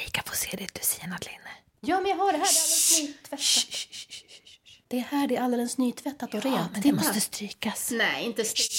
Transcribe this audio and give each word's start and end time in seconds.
Erika 0.00 0.22
får 0.26 0.36
se 0.36 0.56
ditt 0.56 0.76
lucianatt 0.78 1.26
linne. 1.26 1.50
Ja, 1.80 2.00
men 2.00 2.10
jag 2.10 2.16
har 2.16 2.32
det 2.32 2.38
här. 2.38 2.48
Det 2.48 2.56
är 2.58 2.60
alldeles 2.62 2.98
nytvättat. 2.98 3.66
Det 4.88 4.96
är 4.98 5.00
här 5.00 5.26
det 5.28 5.36
är 5.36 5.40
alldeles 5.40 5.78
nytvättat 5.78 6.34
och 6.34 6.40
Ja, 6.44 6.50
rent. 6.50 6.72
men 6.72 6.80
det 6.80 6.82
Titta. 6.82 6.94
måste 6.96 7.20
strykas. 7.20 7.90
Nej, 7.90 8.24
inte 8.24 8.44
stryka. 8.44 8.72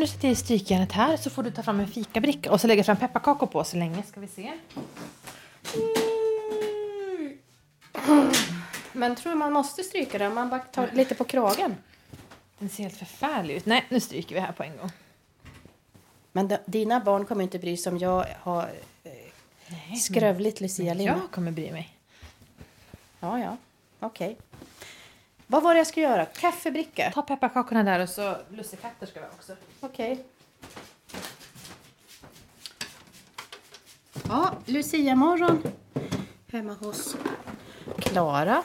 Nu 0.00 0.06
sätter 0.06 0.28
jag 0.28 0.32
i 0.32 0.36
strykjärnet 0.36 0.92
här 0.92 1.16
så 1.16 1.30
får 1.30 1.42
du 1.42 1.50
ta 1.50 1.62
fram 1.62 1.80
en 1.80 1.88
fikabricka 1.88 2.52
och 2.52 2.60
så 2.60 2.66
lägga 2.66 2.84
fram 2.84 2.96
pepparkakor 2.96 3.46
på 3.46 3.64
så 3.64 3.76
länge. 3.76 4.02
Ska 4.02 4.20
vi 4.20 4.26
se. 4.28 4.52
Men 8.92 9.16
tror 9.16 9.32
du 9.32 9.38
man 9.38 9.52
måste 9.52 9.82
stryka 9.82 10.18
det? 10.18 10.26
Om 10.28 10.34
man 10.34 10.48
bara 10.50 10.60
tar 10.60 10.90
lite 10.92 11.14
på 11.14 11.24
kragen. 11.24 11.76
Den 12.58 12.68
ser 12.68 12.82
helt 12.82 12.96
förfärlig 12.96 13.54
ut. 13.54 13.66
Nej, 13.66 13.84
nu 13.88 14.00
stryker 14.00 14.34
vi 14.34 14.40
här 14.40 14.52
på 14.52 14.62
en 14.62 14.76
gång. 14.76 14.90
Men 16.32 16.48
d- 16.48 16.58
dina 16.66 17.00
barn 17.00 17.24
kommer 17.24 17.42
inte 17.42 17.58
bry 17.58 17.76
sig 17.76 17.92
om 17.92 17.98
jag 17.98 18.26
har 18.40 18.70
eh, 19.04 19.96
skrövligt 19.98 20.60
lucialinne. 20.60 21.10
Jag 21.22 21.30
kommer 21.30 21.50
bry 21.50 21.72
mig. 21.72 21.96
Ja, 23.20 23.38
ja. 23.38 23.56
Okej. 24.00 24.36
Vad 25.50 25.62
var 25.62 25.74
det 25.74 25.78
jag 25.78 25.86
skulle 25.86 26.06
göra? 26.06 26.24
Kaffebricka? 26.24 27.10
Ta 27.14 27.22
pepparkakorna 27.22 27.82
där 27.82 28.00
och 28.00 28.08
så 28.08 28.36
lussekatter 28.50 29.06
ska 29.06 29.20
vi 29.20 29.26
ha 29.26 29.32
också. 29.32 29.56
Okej. 29.80 30.24
Ja, 34.28 34.52
Lucia-morgon 34.66 35.62
hemma 36.52 36.72
hos 36.72 37.16
Klara. 37.98 38.62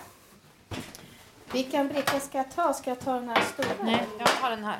Vilken 1.52 1.88
bricka 1.88 2.20
ska 2.20 2.38
jag 2.38 2.52
ta? 2.52 2.74
Ska 2.74 2.90
jag 2.90 3.00
ta 3.00 3.14
den 3.14 3.30
här 3.30 3.44
stora? 3.54 3.68
Nej, 3.84 4.08
jag 4.20 4.28
tar 4.28 4.50
den 4.50 4.64
här. 4.64 4.80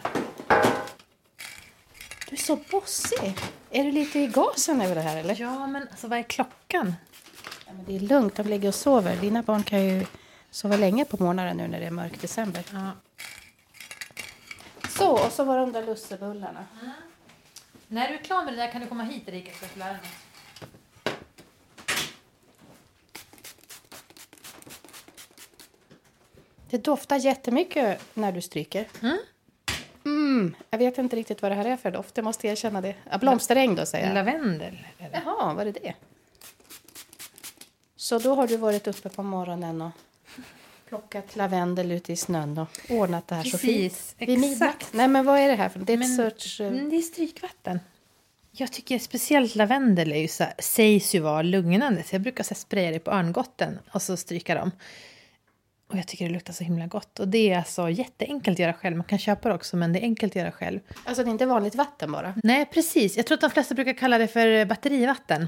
Du 2.30 2.36
är 2.36 2.40
så 2.40 2.56
bossig. 2.72 3.38
Är 3.72 3.84
du 3.84 3.92
lite 3.92 4.20
i 4.20 4.28
gasen 4.28 4.82
över 4.82 4.96
det 4.96 5.02
här 5.02 5.18
eller? 5.18 5.42
Ja, 5.42 5.68
men 5.68 5.88
alltså 5.92 6.08
vad 6.08 6.20
är 6.20 6.24
klockan? 6.24 6.94
Ja, 7.66 7.74
men 7.74 7.86
det 7.86 7.96
är 7.96 8.00
lugnt, 8.00 8.36
de 8.36 8.48
ligger 8.48 8.68
och 8.68 8.76
sover. 8.76 9.16
Dina 9.16 9.42
barn 9.42 9.64
kan 9.64 9.84
ju 9.84 10.06
sova 10.56 10.78
länge 10.78 11.06
på 11.06 11.24
morgonen 11.24 11.58
nu 11.58 11.68
när 11.68 11.80
det 11.80 11.86
är 11.86 11.92
mörk 11.92 12.22
december. 12.22 12.64
Ja. 12.74 12.92
Så, 14.90 15.26
och 15.26 15.32
så 15.32 15.44
var 15.44 15.58
de 15.58 15.72
där 15.72 15.86
lussebullarna. 15.86 16.66
När 17.88 18.10
du 18.10 18.14
är 18.14 18.24
klar 18.24 18.46
med 18.46 18.54
det 18.54 18.58
där 18.58 18.72
kan 18.72 18.82
du 18.82 18.88
komma 18.88 19.04
hit 19.04 19.28
Erika 19.28 19.52
så 19.52 19.58
jag 19.64 19.70
ska 19.70 19.80
lära 19.80 19.92
dig. 19.92 20.02
Det 26.70 26.78
doftar 26.78 27.18
jättemycket 27.18 28.02
när 28.14 28.32
du 28.32 28.42
stryker. 28.42 28.88
Mm, 30.06 30.56
jag 30.70 30.78
vet 30.78 30.98
inte 30.98 31.16
riktigt 31.16 31.42
vad 31.42 31.52
det 31.52 31.56
här 31.56 31.66
är 31.66 31.78
för 31.78 31.92
doft, 31.92 32.18
jag 32.18 32.24
måste 32.24 32.48
erkänna 32.48 32.82
det. 32.82 32.96
Ja, 33.12 33.18
blomsteräng 33.18 33.76
då 33.76 33.86
säger 33.86 34.08
jag. 34.08 34.14
Lavendel. 34.14 34.78
Eller? 34.98 35.22
Jaha, 35.26 35.54
var 35.54 35.66
det 35.66 35.72
det? 35.72 35.94
Så 37.96 38.20
då 38.20 38.36
har 38.36 38.48
du 38.48 38.58
varit 38.58 38.88
uppe 38.88 39.10
på 39.10 39.24
morgonen 39.24 39.82
och 39.82 39.92
plockat 40.90 41.36
lavendel 41.36 41.92
ute 41.92 42.14
i 42.14 42.16
snön 42.16 42.58
och 42.58 42.68
ordnat 42.90 43.28
det 43.28 43.36
här 43.36 43.44
så 43.44 43.58
Precis, 43.58 44.14
fint. 44.18 44.30
Vid 44.30 44.40
midnatt. 44.40 44.88
Nej, 44.92 45.08
men 45.08 45.26
vad 45.26 45.40
är 45.40 45.48
det 45.48 45.56
här 45.56 45.70
för 45.70 45.80
Det 45.80 45.94
är 45.94 45.98
ett 45.98 46.00
Men- 46.00 46.16
sorts... 46.32 46.60
Mm, 46.60 46.90
det 46.90 46.96
är 46.96 47.02
strykvatten. 47.02 47.80
Jag 48.52 48.72
tycker 48.72 49.00
speciellt 49.00 49.56
lavendel 49.56 50.12
är 50.12 50.18
ju 50.20 50.28
så 50.28 50.44
här, 50.44 50.54
sägs 50.60 51.16
ju 51.16 51.20
vara 51.20 51.42
lugnande. 51.42 52.04
Så 52.04 52.16
jag 52.16 52.22
brukar 52.22 52.44
så 52.44 52.50
här, 52.54 52.56
spraya 52.60 52.92
det 52.92 53.00
på 53.00 53.12
örngotten 53.12 53.80
och 53.92 54.02
så 54.02 54.18
stryka 54.18 54.56
dem. 54.56 54.72
Och 55.88 55.98
jag 55.98 56.08
tycker 56.08 56.26
det 56.28 56.34
luktar 56.34 56.54
så 56.54 56.64
himla 56.64 56.88
gott. 56.88 57.20
Och 57.20 57.28
det 57.28 57.52
är 57.52 57.58
alltså 57.58 57.90
jätteenkelt 57.90 58.56
att 58.56 58.60
göra 58.60 58.74
själv. 58.74 58.98
Man 58.98 59.06
kan 59.06 59.20
köpa 59.20 59.50
det 59.50 59.56
också 59.56 59.78
men 59.78 59.94
det 59.94 60.00
är 60.00 60.02
enkelt 60.04 60.32
att 60.32 60.36
göra 60.36 60.52
själv. 60.52 60.80
Alltså 61.06 61.24
det 61.24 61.30
är 61.30 61.32
inte 61.32 61.46
vanligt 61.46 61.76
vatten 61.76 62.12
bara. 62.12 62.34
Nej, 62.44 62.66
precis. 62.66 63.18
Jag 63.18 63.26
tror 63.26 63.36
att 63.36 63.42
de 63.42 63.50
flesta 63.50 63.76
brukar 63.76 63.94
kalla 63.94 64.18
det 64.18 64.28
för 64.28 64.66
batterivatten. 64.66 65.48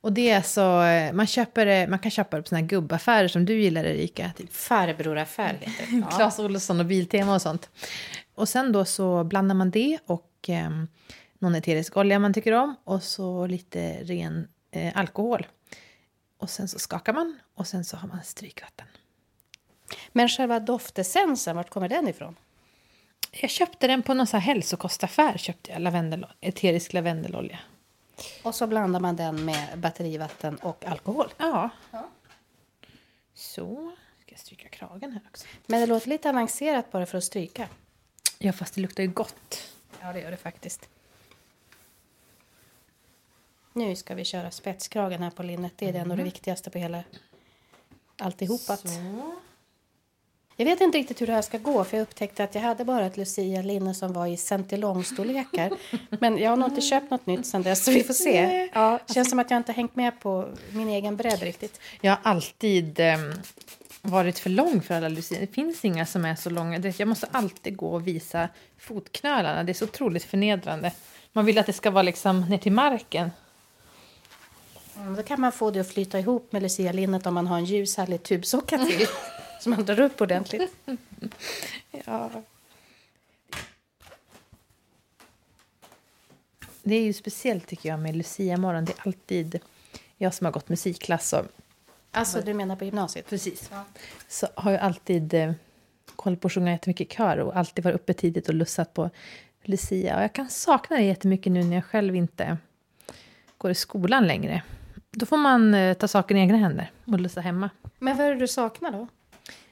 Och 0.00 0.12
det 0.12 0.30
är 0.30 0.36
alltså, 0.36 0.60
eh, 0.82 1.12
man, 1.12 1.26
köper, 1.26 1.66
det- 1.66 1.86
man 1.90 1.98
kan 1.98 2.10
köpa 2.10 2.36
det 2.36 2.42
på 2.42 2.48
såna 2.48 2.60
här 2.60 2.66
gubbaffärer 2.68 3.28
som 3.28 3.44
du 3.44 3.60
gillar 3.60 3.84
Erika. 3.84 4.30
Typ 4.36 4.52
Farbroraffär 4.52 5.56
det. 5.60 5.70
Ja. 6.00 6.06
Clas 6.16 6.38
Ohlson 6.38 6.80
och 6.80 6.86
Biltema 6.86 7.34
och 7.34 7.42
sånt. 7.42 7.70
Och 8.34 8.48
sen 8.48 8.72
då 8.72 8.84
så 8.84 9.24
blandar 9.24 9.54
man 9.54 9.70
det 9.70 9.98
och 10.06 10.30
eh, 10.48 10.70
någon 11.38 11.54
eterisk 11.54 11.96
olja 11.96 12.18
man 12.18 12.34
tycker 12.34 12.52
om 12.52 12.74
och 12.84 13.02
så 13.02 13.46
lite 13.46 13.92
ren 14.04 14.48
eh, 14.70 14.92
alkohol. 14.98 15.46
Och 16.40 16.50
sen 16.50 16.68
så 16.68 16.78
skakar 16.78 17.12
man 17.12 17.38
och 17.54 17.66
sen 17.66 17.84
så 17.84 17.96
har 17.96 18.08
man 18.08 18.18
strykvatten. 18.24 18.86
Men 20.12 20.28
själva 20.28 20.60
doftessensen, 20.60 21.56
vart 21.56 21.70
kommer 21.70 21.88
den 21.88 22.08
ifrån? 22.08 22.36
Jag 23.32 23.50
köpte 23.50 23.86
den 23.86 24.02
på 24.02 24.14
någon 24.14 24.26
så 24.26 24.36
hälsokostaffär, 24.36 25.38
köpte 25.38 25.72
jag 25.72 25.80
lavendel, 25.80 26.26
eterisk 26.40 26.92
lavendelolja. 26.92 27.58
Och 28.42 28.54
så 28.54 28.66
blandar 28.66 29.00
man 29.00 29.16
den 29.16 29.44
med 29.44 29.78
batterivatten 29.78 30.56
och 30.56 30.84
alkohol. 30.84 31.32
Ja. 31.36 31.70
Så, 33.34 33.92
ska 34.22 34.32
jag 34.32 34.40
stryka 34.40 34.68
kragen 34.68 35.12
här 35.12 35.20
också. 35.30 35.46
Men 35.66 35.80
det 35.80 35.86
låter 35.86 36.08
lite 36.08 36.30
avancerat 36.30 36.92
bara 36.92 37.06
för 37.06 37.18
att 37.18 37.24
stryka. 37.24 37.68
Ja, 38.38 38.52
fast 38.52 38.74
det 38.74 38.80
luktar 38.80 39.02
ju 39.02 39.08
gott. 39.08 39.74
Ja, 40.00 40.12
det 40.12 40.20
gör 40.20 40.30
det 40.30 40.36
faktiskt. 40.36 40.88
Nu 43.72 43.96
ska 43.96 44.14
vi 44.14 44.24
köra 44.24 44.50
spetskragen 44.50 45.22
här 45.22 45.30
på 45.30 45.42
linnet. 45.42 45.72
Det 45.76 45.88
är 45.88 45.94
ändå 45.94 46.16
det 46.16 46.22
viktigaste 46.22 46.70
på 46.70 46.78
hela 46.78 47.04
alltihopat. 48.18 48.80
Så. 48.80 49.34
Jag 50.60 50.64
vet 50.64 50.80
inte 50.80 50.98
riktigt 50.98 51.20
hur 51.20 51.26
det 51.26 51.32
här 51.32 51.42
ska 51.42 51.58
gå 51.58 51.84
för 51.84 51.96
jag 51.96 52.02
upptäckte 52.02 52.44
att 52.44 52.54
jag 52.54 52.62
hade 52.62 52.84
bara 52.84 53.06
ett 53.06 53.16
Lucia-linne 53.16 53.94
som 53.94 54.12
var 54.12 54.26
i 54.26 54.36
centilong-storlekar. 54.36 55.72
Men 56.20 56.38
jag 56.38 56.50
har 56.50 56.56
nog 56.56 56.68
inte 56.68 56.80
köpt 56.80 57.10
något 57.10 57.26
nytt 57.26 57.46
sen 57.46 57.62
dess 57.62 57.84
så 57.84 57.90
vi 57.90 58.04
får 58.04 58.14
se. 58.14 58.68
Ja, 58.74 58.98
känns 59.14 59.30
som 59.30 59.38
att 59.38 59.50
jag 59.50 59.56
inte 59.58 59.72
hängt 59.72 59.96
med 59.96 60.20
på 60.20 60.48
min 60.72 60.88
egen 60.88 61.16
bredd 61.16 61.42
riktigt. 61.42 61.80
Jag 62.00 62.10
har 62.12 62.18
alltid 62.22 63.00
ehm, 63.00 63.32
varit 64.02 64.38
för 64.38 64.50
lång 64.50 64.82
för 64.82 64.94
alla 64.94 65.08
lucia. 65.08 65.40
Det 65.40 65.46
finns 65.46 65.84
inga 65.84 66.06
som 66.06 66.24
är 66.24 66.34
så 66.34 66.50
långa. 66.50 66.92
Jag 66.98 67.08
måste 67.08 67.28
alltid 67.32 67.76
gå 67.76 67.88
och 67.88 68.06
visa 68.06 68.48
fotknölarna. 68.78 69.64
Det 69.64 69.72
är 69.72 69.74
så 69.74 69.84
otroligt 69.84 70.24
förnedrande. 70.24 70.92
Man 71.32 71.44
vill 71.44 71.58
att 71.58 71.66
det 71.66 71.72
ska 71.72 71.90
vara 71.90 72.02
liksom 72.02 72.40
ner 72.40 72.58
till 72.58 72.72
marken. 72.72 73.30
Mm, 74.96 75.16
Då 75.16 75.22
kan 75.22 75.40
man 75.40 75.52
få 75.52 75.70
det 75.70 75.80
att 75.80 75.92
flyta 75.92 76.18
ihop 76.18 76.52
med 76.52 76.62
Lucia-linnet 76.62 77.26
om 77.26 77.34
man 77.34 77.46
har 77.46 77.56
en 77.58 77.64
ljus 77.64 77.96
härlig 77.96 78.22
tubsocka 78.22 78.78
till. 78.78 79.06
som 79.60 79.70
man 79.70 79.84
drar 79.84 80.00
upp 80.00 80.20
ordentligt. 80.20 80.76
Ja. 82.04 82.30
Det 86.82 86.94
är 86.94 87.02
ju 87.02 87.12
speciellt 87.12 87.66
tycker 87.66 87.88
jag 87.88 88.00
med 88.00 88.16
Lucia 88.16 88.56
morgon. 88.56 88.84
Det 88.84 88.92
är 88.92 89.06
alltid 89.06 89.58
jag 90.16 90.34
som 90.34 90.44
har 90.44 90.52
gått 90.52 90.68
musikklass 90.68 91.32
och 91.32 91.44
Alltså 92.10 92.40
du 92.40 92.54
menar 92.54 92.76
på 92.76 92.84
gymnasiet? 92.84 93.28
Precis. 93.28 93.70
Så 94.28 94.46
har 94.54 94.70
jag 94.72 94.80
alltid 94.80 95.34
eh, 95.34 95.52
koll 96.16 96.36
på 96.36 96.46
att 96.46 96.52
sjunga 96.52 96.70
jättemycket 96.72 97.12
kör 97.12 97.38
och 97.38 97.56
alltid 97.56 97.84
varit 97.84 97.94
uppe 97.94 98.14
tidigt 98.14 98.48
och 98.48 98.54
lussat 98.54 98.94
på 98.94 99.10
Lucia. 99.62 100.16
Och 100.16 100.22
jag 100.22 100.32
kan 100.32 100.48
sakna 100.48 100.96
det 100.96 101.02
jättemycket 101.02 101.52
nu 101.52 101.64
när 101.64 101.74
jag 101.74 101.84
själv 101.84 102.16
inte 102.16 102.58
går 103.58 103.70
i 103.70 103.74
skolan 103.74 104.26
längre. 104.26 104.62
Då 105.10 105.26
får 105.26 105.36
man 105.36 105.74
eh, 105.74 105.94
ta 105.94 106.08
saken 106.08 106.36
i 106.36 106.40
egna 106.40 106.58
händer 106.58 106.90
och 107.04 107.20
lussa 107.20 107.40
hemma. 107.40 107.70
Men 107.98 108.16
vad 108.16 108.26
är 108.26 108.30
det 108.30 108.40
du 108.40 108.48
saknar 108.48 108.92
då? 108.92 109.08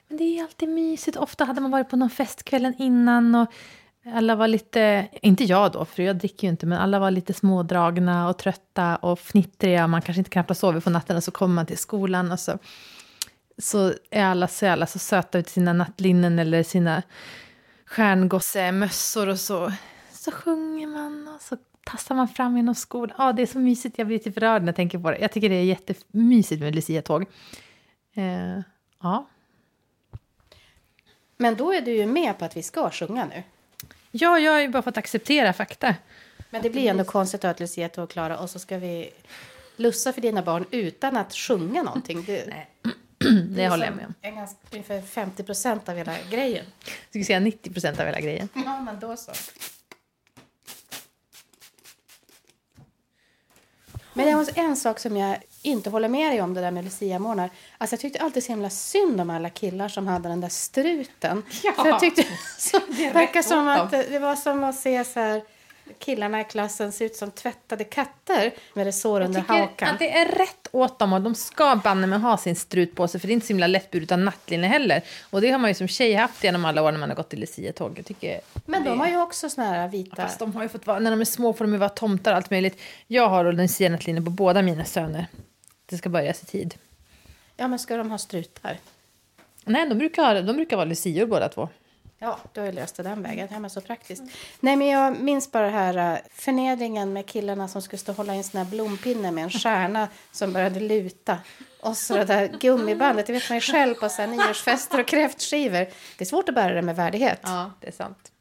Men 0.08 0.18
det 0.18 0.24
är 0.24 0.42
alltid 0.42 0.68
mysigt. 0.68 1.16
Ofta 1.16 1.44
hade 1.44 1.60
man 1.60 1.70
varit 1.70 1.88
på 1.88 1.96
någon 1.96 2.10
fest 2.10 2.42
kvällen 2.42 2.74
innan 2.78 3.34
och 3.34 3.52
alla 4.14 4.36
var 4.36 4.48
lite, 4.48 5.08
inte 5.22 5.44
jag 5.44 5.72
då, 5.72 5.84
för 5.84 6.02
jag 6.02 6.16
dricker 6.16 6.46
ju 6.46 6.50
inte, 6.50 6.66
men 6.66 6.78
alla 6.78 6.98
var 6.98 7.10
lite 7.10 7.32
smådragna 7.32 8.28
och 8.28 8.38
trötta 8.38 8.96
och 8.96 9.18
fnittriga. 9.18 9.86
Man 9.86 10.02
kanske 10.02 10.20
inte 10.20 10.30
knappt 10.30 10.50
har 10.50 10.54
sovit 10.54 10.84
på 10.84 10.90
natten 10.90 11.16
och 11.16 11.24
så 11.24 11.30
kommer 11.30 11.54
man 11.54 11.66
till 11.66 11.78
skolan 11.78 12.32
och 12.32 12.40
så, 12.40 12.58
så 13.58 13.92
är 14.10 14.24
alla 14.24 14.48
så 14.48 14.66
alla 14.66 14.86
så 14.86 14.98
söta 14.98 15.38
ut 15.38 15.46
i 15.46 15.50
sina 15.50 15.72
nattlinnen 15.72 16.38
eller 16.38 16.62
sina 16.62 17.02
stjärngossemössor 17.86 19.28
och 19.28 19.40
så, 19.40 19.72
så 20.12 20.32
sjunger 20.32 20.86
man 20.86 21.28
och 21.34 21.40
så 21.40 21.56
tassar 21.84 22.14
man 22.14 22.28
fram 22.28 22.56
genom 22.56 22.74
skolan. 22.74 23.16
Ja, 23.18 23.32
det 23.32 23.42
är 23.42 23.46
så 23.46 23.58
mysigt, 23.58 23.98
jag 23.98 24.06
blir 24.06 24.18
typ 24.18 24.38
rörd 24.38 24.62
när 24.62 24.68
jag 24.68 24.76
tänker 24.76 24.98
på 24.98 25.10
det. 25.10 25.18
Jag 25.18 25.32
tycker 25.32 25.48
det 25.48 25.54
är 25.54 25.64
jättemysigt 25.64 26.62
med 26.62 26.74
Lucia-tåg. 26.74 27.22
Eh, 28.14 28.60
ja. 29.02 29.26
Men 31.36 31.56
då 31.56 31.72
är 31.72 31.80
du 31.80 31.90
ju 31.90 32.06
med 32.06 32.38
på 32.38 32.44
att 32.44 32.56
vi 32.56 32.62
ska 32.62 32.90
sjunga 32.90 33.24
nu. 33.24 33.42
Ja, 34.10 34.38
jag 34.38 34.52
har 34.52 34.60
ju 34.60 34.68
bara 34.68 34.82
fått 34.82 34.96
acceptera 34.96 35.52
fakta. 35.52 35.94
Men 36.50 36.62
det 36.62 36.70
blir 36.70 36.90
ändå 36.90 37.04
konstigt 37.04 37.44
att 37.44 37.60
Lucia 37.60 37.90
och 37.96 38.10
Klara 38.10 38.38
och 38.38 38.50
så 38.50 38.58
ska 38.58 38.78
vi 38.78 39.10
lussa 39.76 40.12
för 40.12 40.20
dina 40.20 40.42
barn 40.42 40.64
utan 40.70 41.16
att 41.16 41.34
sjunga 41.34 41.82
någonting. 41.82 42.24
Det, 42.24 42.66
det 43.48 43.68
håller 43.68 43.86
jag 43.86 43.96
med 43.96 44.06
om. 44.06 44.14
En 44.20 44.34
ganska, 44.34 44.58
ungefär 44.70 45.02
50 45.02 45.42
procent 45.42 45.88
av 45.88 45.96
hela 45.96 46.14
grejen. 46.30 46.64
Jag 46.84 47.08
skulle 47.08 47.24
säga 47.24 47.40
90 47.40 47.72
procent 47.72 48.00
av 48.00 48.06
hela 48.06 48.20
grejen. 48.20 48.48
Ja, 48.54 48.80
men 48.80 49.00
då 49.00 49.16
så. 49.16 49.32
Men 54.12 54.26
det 54.26 54.34
var 54.34 54.58
en 54.58 54.76
sak 54.76 54.98
som 54.98 55.16
jag 55.16 55.38
inte 55.66 55.90
håller 55.90 56.08
med 56.08 56.32
dig 56.32 56.42
om, 56.42 56.54
det 56.54 56.60
där 56.60 56.70
med 56.70 56.84
luciamorgnar. 56.84 57.50
Alltså 57.78 57.94
jag 57.94 58.00
tyckte 58.00 58.20
alltid 58.20 58.44
så 58.44 58.52
himla 58.52 58.70
synd 58.70 59.20
om 59.20 59.30
alla 59.30 59.50
killar 59.50 59.88
som 59.88 60.06
hade 60.06 60.28
den 60.28 60.40
där 60.40 60.48
struten. 60.48 61.42
Ja. 61.62 61.72
För 61.72 61.86
jag 61.86 62.00
tyckte 62.00 62.24
så, 62.58 62.78
Det 62.88 62.96
det 62.96 63.10
verkar 63.10 63.42
som 63.42 63.68
att 63.68 63.90
det 63.90 64.18
var 64.18 64.36
som 64.36 64.64
att 64.64 64.76
se 64.76 65.04
så 65.04 65.20
här, 65.20 65.42
killarna 65.98 66.40
i 66.40 66.44
klassen 66.44 66.92
se 66.92 67.04
ut 67.04 67.16
som 67.16 67.30
tvättade 67.30 67.84
katter 67.84 68.52
med 68.74 68.84
resår 68.84 69.20
under 69.20 69.40
hakan. 69.40 69.88
att 69.88 69.98
det 69.98 70.10
är 70.10 70.26
rätt 70.26 70.68
åt 70.72 70.98
dem 70.98 71.12
och 71.12 71.20
de 71.20 71.34
ska 71.34 71.80
banne 71.84 72.06
med 72.06 72.20
ha 72.20 72.36
sin 72.36 72.56
strut 72.56 72.94
på 72.94 73.08
sig 73.08 73.20
för 73.20 73.28
det 73.28 73.32
är 73.32 73.34
inte 73.34 73.46
så 73.46 73.52
himla 73.52 73.66
lättburet 73.66 74.02
utan 74.02 74.24
nattlinne 74.24 74.66
heller. 74.66 75.02
Och 75.30 75.40
det 75.40 75.50
har 75.50 75.58
man 75.58 75.70
ju 75.70 75.74
som 75.74 75.88
tjej 75.88 76.14
haft 76.14 76.44
genom 76.44 76.64
alla 76.64 76.82
år 76.82 76.92
när 76.92 76.98
man 76.98 77.08
har 77.08 77.16
gått 77.16 77.34
i 77.34 77.36
luciatåg. 77.36 78.02
Tycker 78.04 78.40
Men 78.66 78.84
det... 78.84 78.90
de 78.90 79.00
har 79.00 79.08
ju 79.08 79.20
också 79.20 79.48
såna 79.48 79.66
här 79.66 79.88
vita... 79.88 80.16
Fast 80.16 80.38
de 80.38 80.54
har 80.54 80.62
ju 80.62 80.68
fått 80.68 80.86
vara, 80.86 80.98
när 80.98 81.10
de 81.10 81.20
är 81.20 81.24
små 81.24 81.52
får 81.52 81.64
de 81.64 81.72
ju 81.72 81.78
vara 81.78 81.88
tomtar 81.88 82.30
och 82.30 82.36
allt 82.36 82.50
möjligt. 82.50 82.80
Jag 83.06 83.28
har 83.28 83.52
lucianattlinne 83.52 84.22
på 84.22 84.30
båda 84.30 84.62
mina 84.62 84.84
söner. 84.84 85.26
Det 85.86 85.98
ska 85.98 86.08
börjas 86.08 86.42
i 86.42 86.46
tid. 86.46 86.74
Ja, 87.56 87.68
men 87.68 87.78
ska 87.78 87.96
de 87.96 88.10
ha 88.10 88.18
strutar? 88.18 88.78
Nej, 89.64 89.88
de 89.88 89.98
brukar, 89.98 90.42
de 90.42 90.56
brukar 90.56 90.76
vara 90.76 90.84
lucior 90.84 91.26
båda 91.26 91.48
två. 91.48 91.68
Ja, 92.18 92.38
då 92.52 92.60
har 92.60 92.66
jag 92.66 92.74
löst 92.74 92.96
det 92.96 93.02
den 93.02 93.22
vägen. 93.22 93.48
Ja, 93.52 93.58
men 93.58 93.70
så 93.70 93.80
praktiskt. 93.80 94.22
Nej, 94.60 94.76
men 94.76 94.86
jag 94.86 95.20
minns 95.20 95.52
bara 95.52 95.66
det 95.66 95.72
här 95.72 96.12
uh, 96.12 96.18
förnedringen 96.30 97.12
med 97.12 97.26
killarna 97.26 97.68
som 97.68 97.82
skulle 97.82 97.98
stå 97.98 98.12
hålla 98.12 98.34
i 98.34 98.36
en 98.38 98.44
sån 98.44 98.58
här 98.58 98.70
blompinne 98.70 99.30
med 99.30 99.44
en 99.44 99.50
stjärna 99.50 100.08
som 100.32 100.52
började 100.52 100.80
luta. 100.80 101.38
Och 101.80 101.96
så 101.96 102.14
det 102.14 102.24
där 102.24 102.48
gummibandet, 102.60 103.26
det 103.26 103.32
vet 103.32 103.48
man 103.48 103.56
ju 103.56 103.60
själv 103.60 103.94
på 103.94 104.08
så 104.08 104.22
här 104.22 104.28
nyårsfester 104.28 105.00
och 105.00 105.06
kräftskivor. 105.06 105.86
Det 106.18 106.24
är 106.24 106.24
svårt 106.24 106.48
att 106.48 106.54
bära 106.54 106.74
det 106.74 106.82
med 106.82 106.96
värdighet. 106.96 107.40
Ja, 107.42 107.72
det 107.80 107.86
är 107.86 107.92
sant. 107.92 108.32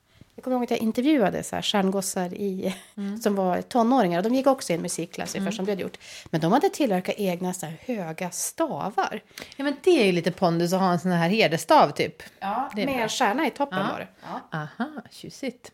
Kommer 0.45 0.57
ihåg 0.57 0.63
att 0.63 0.71
jag 0.71 0.79
intervjuade 0.79 1.43
så 1.43 1.55
här 1.55 1.63
stjärngossar 1.63 2.33
i, 2.33 2.75
som 3.23 3.35
var 3.35 3.61
tonåringar. 3.61 4.21
De 4.21 4.35
gick 4.35 4.47
också 4.47 4.73
i 4.73 4.75
en 4.75 4.81
musikklass, 4.81 5.35
ungefär 5.35 5.55
som 5.55 5.65
du 5.65 5.71
hade 5.71 5.81
gjort. 5.81 5.97
Men 6.25 6.41
de 6.41 6.51
hade 6.51 6.69
tillverkat 6.69 7.15
egna 7.17 7.53
så 7.53 7.65
höga 7.79 8.31
stavar. 8.31 9.21
Ja, 9.55 9.63
men 9.63 9.75
det 9.83 10.01
är 10.01 10.05
ju 10.05 10.11
lite 10.11 10.31
pondus 10.31 10.73
att 10.73 10.79
ha 10.79 10.91
en 10.91 10.99
sån 10.99 11.11
här 11.11 11.29
herdestav 11.29 11.91
typ. 11.91 12.23
Ja, 12.39 12.71
det 12.75 12.81
är 12.81 12.85
med 12.85 13.03
en 13.03 13.09
stjärna 13.09 13.47
i 13.47 13.51
toppen 13.51 13.77
Ja. 13.79 13.91
var 13.91 13.99
det. 13.99 14.07
Ja. 14.21 14.59
Aha, 14.59 14.91
tjusigt. 15.11 15.71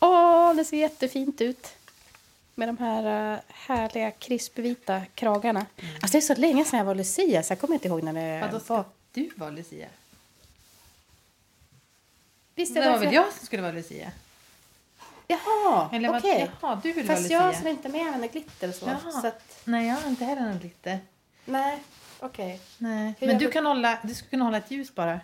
Åh, 0.00 0.54
det 0.54 0.64
ser 0.64 0.76
jättefint 0.76 1.40
ut. 1.40 1.68
Med 2.54 2.68
de 2.68 2.78
här 2.78 3.32
uh, 3.34 3.38
härliga 3.48 4.10
krispvita 4.10 5.02
kragarna. 5.14 5.66
Alltså 6.02 6.12
det 6.12 6.18
är 6.18 6.34
så 6.34 6.34
länge 6.34 6.64
sedan 6.64 6.78
jag 6.78 6.86
var 6.86 6.94
Lucia 6.94 7.42
så 7.42 7.52
jag 7.52 7.58
kommer 7.60 7.74
inte 7.74 7.88
ihåg 7.88 8.02
när 8.02 8.12
det 8.12 8.40
Vadå, 8.46 8.64
var. 8.66 8.84
du 9.12 9.30
vara 9.36 9.50
Lucia? 9.50 9.86
Visst 12.54 12.74
Det 12.74 12.80
var 12.80 12.98
väl 12.98 13.14
jag 13.14 13.32
som 13.32 13.46
skulle 13.46 13.62
vara 13.62 13.72
Lucia? 13.72 14.12
Jaha, 15.26 15.88
okej. 15.92 16.50
Jaha, 16.60 16.80
du 16.82 16.92
vill 16.92 17.06
Fast 17.06 17.22
vara 17.22 17.32
jag 17.32 17.46
Lucia? 17.46 17.60
som 17.60 17.68
inte 17.68 17.88
med 17.88 18.20
med 18.20 18.32
glitter 18.32 18.68
och 18.68 18.74
så. 18.74 18.86
Jaha. 18.86 19.20
så 19.20 19.26
att, 19.26 19.60
Nej, 19.64 19.86
jag 19.88 19.94
har 19.94 20.08
inte 20.08 20.24
heller 20.24 20.42
någon 20.42 20.58
glitter. 20.58 20.98
nej, 21.44 21.82
okej. 22.20 22.60
Nej. 22.78 23.14
Hur 23.18 23.26
Men 23.26 23.38
du? 23.38 23.50
kan 23.50 23.66
hålla, 23.66 23.98
du 24.02 24.14
skulle 24.14 24.30
kunna 24.30 24.44
hålla 24.44 24.56
ett 24.58 24.70
ljus 24.70 24.94
bara. 24.94 25.20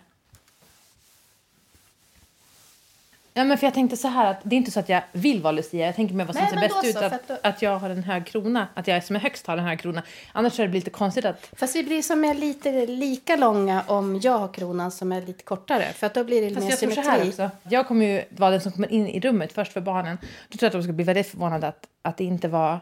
Ja, 3.33 3.43
men 3.43 3.57
för 3.57 3.67
jag 3.67 3.73
tänkte 3.73 3.97
så 3.97 4.07
här 4.07 4.31
att 4.31 4.37
det 4.43 4.55
är 4.55 4.57
inte 4.57 4.71
så 4.71 4.79
att 4.79 4.89
jag 4.89 5.01
vill 5.11 5.41
vara 5.41 5.51
Lucia. 5.51 5.85
Jag 5.85 5.95
tänker 5.95 6.15
mig 6.15 6.25
vad 6.25 6.35
som 6.35 6.43
Nej, 6.43 6.53
ser 6.53 6.59
bäst 6.81 6.85
ut. 6.85 6.93
så, 6.93 7.05
Att, 7.05 7.13
att 7.13 7.27
då- 7.27 7.37
att 7.43 7.61
jag 7.61 7.77
har 7.77 7.89
en 7.89 8.03
hög 8.03 8.25
krona. 8.25 8.67
Att 8.73 8.87
jag 8.87 9.03
som 9.03 9.15
är 9.15 9.19
högst 9.19 9.47
har 9.47 9.57
en 9.57 9.63
hög 9.63 9.79
krona. 9.79 10.03
Annars 10.33 10.59
är 10.59 10.63
det 10.63 10.69
blir 10.69 10.79
lite 10.79 10.89
konstigt 10.89 11.25
att... 11.25 11.49
Fast 11.57 11.75
vi 11.75 11.83
blir 11.83 12.01
som 12.01 12.25
är 12.25 12.33
lite 12.33 12.85
lika 12.85 13.35
långa 13.35 13.83
om 13.87 14.19
jag 14.23 14.37
har 14.37 14.47
kronan 14.47 14.91
som 14.91 15.11
är 15.11 15.21
lite 15.21 15.43
kortare. 15.43 15.83
För 15.93 16.07
att 16.07 16.13
då 16.13 16.23
blir 16.23 16.41
det 16.41 16.49
Fast 16.55 16.63
mer 16.63 16.69
jag 16.71 16.79
tror 16.79 16.89
så 16.89 16.95
symmetri. 16.95 17.19
här 17.21 17.27
också. 17.27 17.49
Jag 17.69 17.87
kommer 17.87 18.05
ju 18.05 18.23
vara 18.29 18.51
den 18.51 18.61
som 18.61 18.71
kommer 18.71 18.91
in 18.91 19.07
i 19.07 19.19
rummet 19.19 19.53
först 19.53 19.73
för 19.73 19.81
barnen. 19.81 20.17
Då 20.49 20.57
tror 20.57 20.65
jag 20.65 20.67
att 20.67 20.73
de 20.73 20.83
ska 20.83 20.93
bli 20.93 21.03
väldigt 21.05 21.27
förvånade 21.27 21.67
att, 21.67 21.87
att 22.01 22.17
det 22.17 22.23
inte 22.23 22.47
var... 22.47 22.79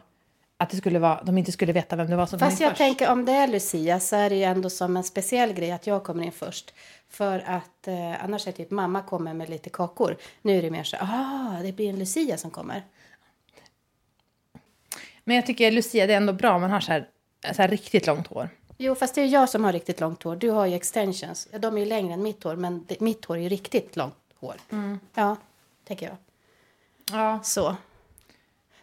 Att 0.61 0.69
det 0.69 0.77
skulle 0.77 0.99
vara, 0.99 1.23
de 1.23 1.37
inte 1.37 1.51
skulle 1.51 1.73
veta 1.73 1.95
vem 1.95 2.09
det 2.09 2.15
var 2.15 2.25
som 2.25 2.39
Fast 2.39 2.57
kom 2.57 2.63
in 2.63 2.67
jag 2.67 2.71
först. 2.71 2.77
tänker 2.77 3.11
om 3.11 3.25
det 3.25 3.31
är 3.31 3.47
Lucia 3.47 3.99
så 3.99 4.15
är 4.15 4.29
det 4.29 4.35
ju 4.35 4.43
ändå 4.43 4.69
som 4.69 4.97
en 4.97 5.03
speciell 5.03 5.53
grej 5.53 5.71
att 5.71 5.87
jag 5.87 6.03
kommer 6.03 6.23
in 6.23 6.31
först. 6.31 6.73
För 7.09 7.39
att 7.39 7.87
eh, 7.87 8.23
annars 8.23 8.47
är 8.47 8.51
det 8.51 8.57
typ 8.57 8.71
mamma 8.71 9.01
kommer 9.01 9.33
med 9.33 9.49
lite 9.49 9.69
kakor. 9.69 10.17
Nu 10.41 10.57
är 10.57 10.61
det 10.61 10.69
mer 10.71 10.83
så 10.83 10.97
ah 10.99 11.59
det 11.63 11.71
blir 11.71 11.89
en 11.89 11.99
Lucia 11.99 12.37
som 12.37 12.51
kommer. 12.51 12.83
Men 15.23 15.35
jag 15.35 15.45
tycker 15.45 15.71
Lucia, 15.71 16.07
det 16.07 16.13
är 16.13 16.17
ändå 16.17 16.33
bra 16.33 16.55
om 16.55 16.61
man 16.61 16.71
har 16.71 16.79
så 16.79 16.91
här, 16.91 17.07
så 17.55 17.61
här 17.61 17.67
riktigt 17.69 18.07
långt 18.07 18.27
hår. 18.27 18.49
Jo 18.77 18.95
fast 18.95 19.15
det 19.15 19.21
är 19.21 19.25
jag 19.25 19.49
som 19.49 19.63
har 19.63 19.73
riktigt 19.73 19.99
långt 19.99 20.23
hår. 20.23 20.35
Du 20.35 20.49
har 20.49 20.65
ju 20.65 20.75
extensions. 20.75 21.47
De 21.59 21.75
är 21.75 21.79
ju 21.79 21.85
längre 21.85 22.13
än 22.13 22.23
mitt 22.23 22.43
hår 22.43 22.55
men 22.55 22.85
det, 22.87 22.99
mitt 22.99 23.25
hår 23.25 23.37
är 23.37 23.41
ju 23.41 23.49
riktigt 23.49 23.95
långt 23.95 24.15
hår. 24.39 24.55
Ja, 25.13 25.35
tänker 25.87 26.05
jag. 26.05 26.15
Ja. 27.11 27.39
Så. 27.43 27.75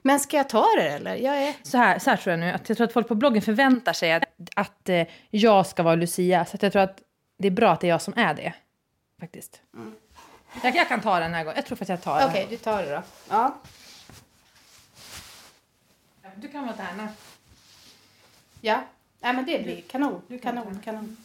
Men 0.07 0.21
ska 0.21 0.37
jag 0.37 0.49
ta 0.49 0.67
det 0.77 0.89
eller? 0.89 1.15
Jag 1.15 1.43
är... 1.43 1.55
Så 1.63 1.79
här, 1.79 1.99
så 1.99 2.11
här 2.11 2.17
tror 2.17 2.31
jag 2.31 2.41
nu, 2.41 2.51
att 2.51 2.69
jag 2.69 2.77
tror 2.79 2.87
att 2.87 2.93
folk 2.93 3.09
på 3.09 3.15
bloggen 3.15 3.43
förväntar 3.43 3.93
sig 3.93 4.13
att, 4.13 4.25
att 4.57 4.89
eh, 4.89 5.07
jag 5.31 5.67
ska 5.67 5.83
vara 5.83 5.95
Lucia. 5.95 6.45
Så 6.45 6.57
jag 6.61 6.73
tror 6.73 6.83
att 6.83 7.03
det 7.39 7.47
är 7.47 7.51
bra 7.51 7.73
att 7.73 7.81
det 7.81 7.87
är 7.87 7.89
jag 7.89 8.03
som 8.03 8.15
är 8.17 8.35
det. 8.35 8.55
Faktiskt. 9.21 9.61
Jag, 10.63 10.77
jag 10.77 10.89
kan 10.89 11.01
ta 11.01 11.21
den 11.21 11.35
här 11.35 11.45
gången. 11.45 11.57
Jag 11.57 11.67
tror 11.67 11.77
faktiskt 11.77 11.89
jag 11.89 12.03
tar 12.03 12.29
Okej, 12.29 12.47
du 12.51 12.57
tar 12.57 12.83
det 12.83 12.91
då. 12.91 13.03
Ja. 13.29 13.57
den. 16.23 16.31
Du 16.37 16.49
kan 16.49 16.67
vara 16.67 16.77
Tärna. 16.77 17.09
Ja. 18.61 18.81
Nej 19.21 19.33
men 19.35 19.45
det 19.47 19.63
blir 19.63 19.81
kanon. 19.81 20.23
Du 20.29 20.39
kan 20.39 20.55
Kanon, 20.55 20.73
den. 20.73 20.83
kanon. 20.83 21.17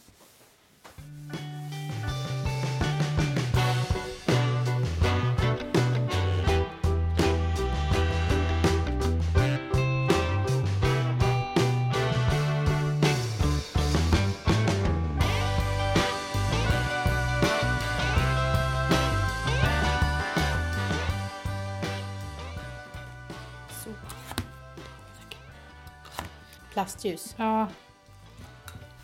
Plastljus. 26.72 27.34
Ja. 27.38 27.68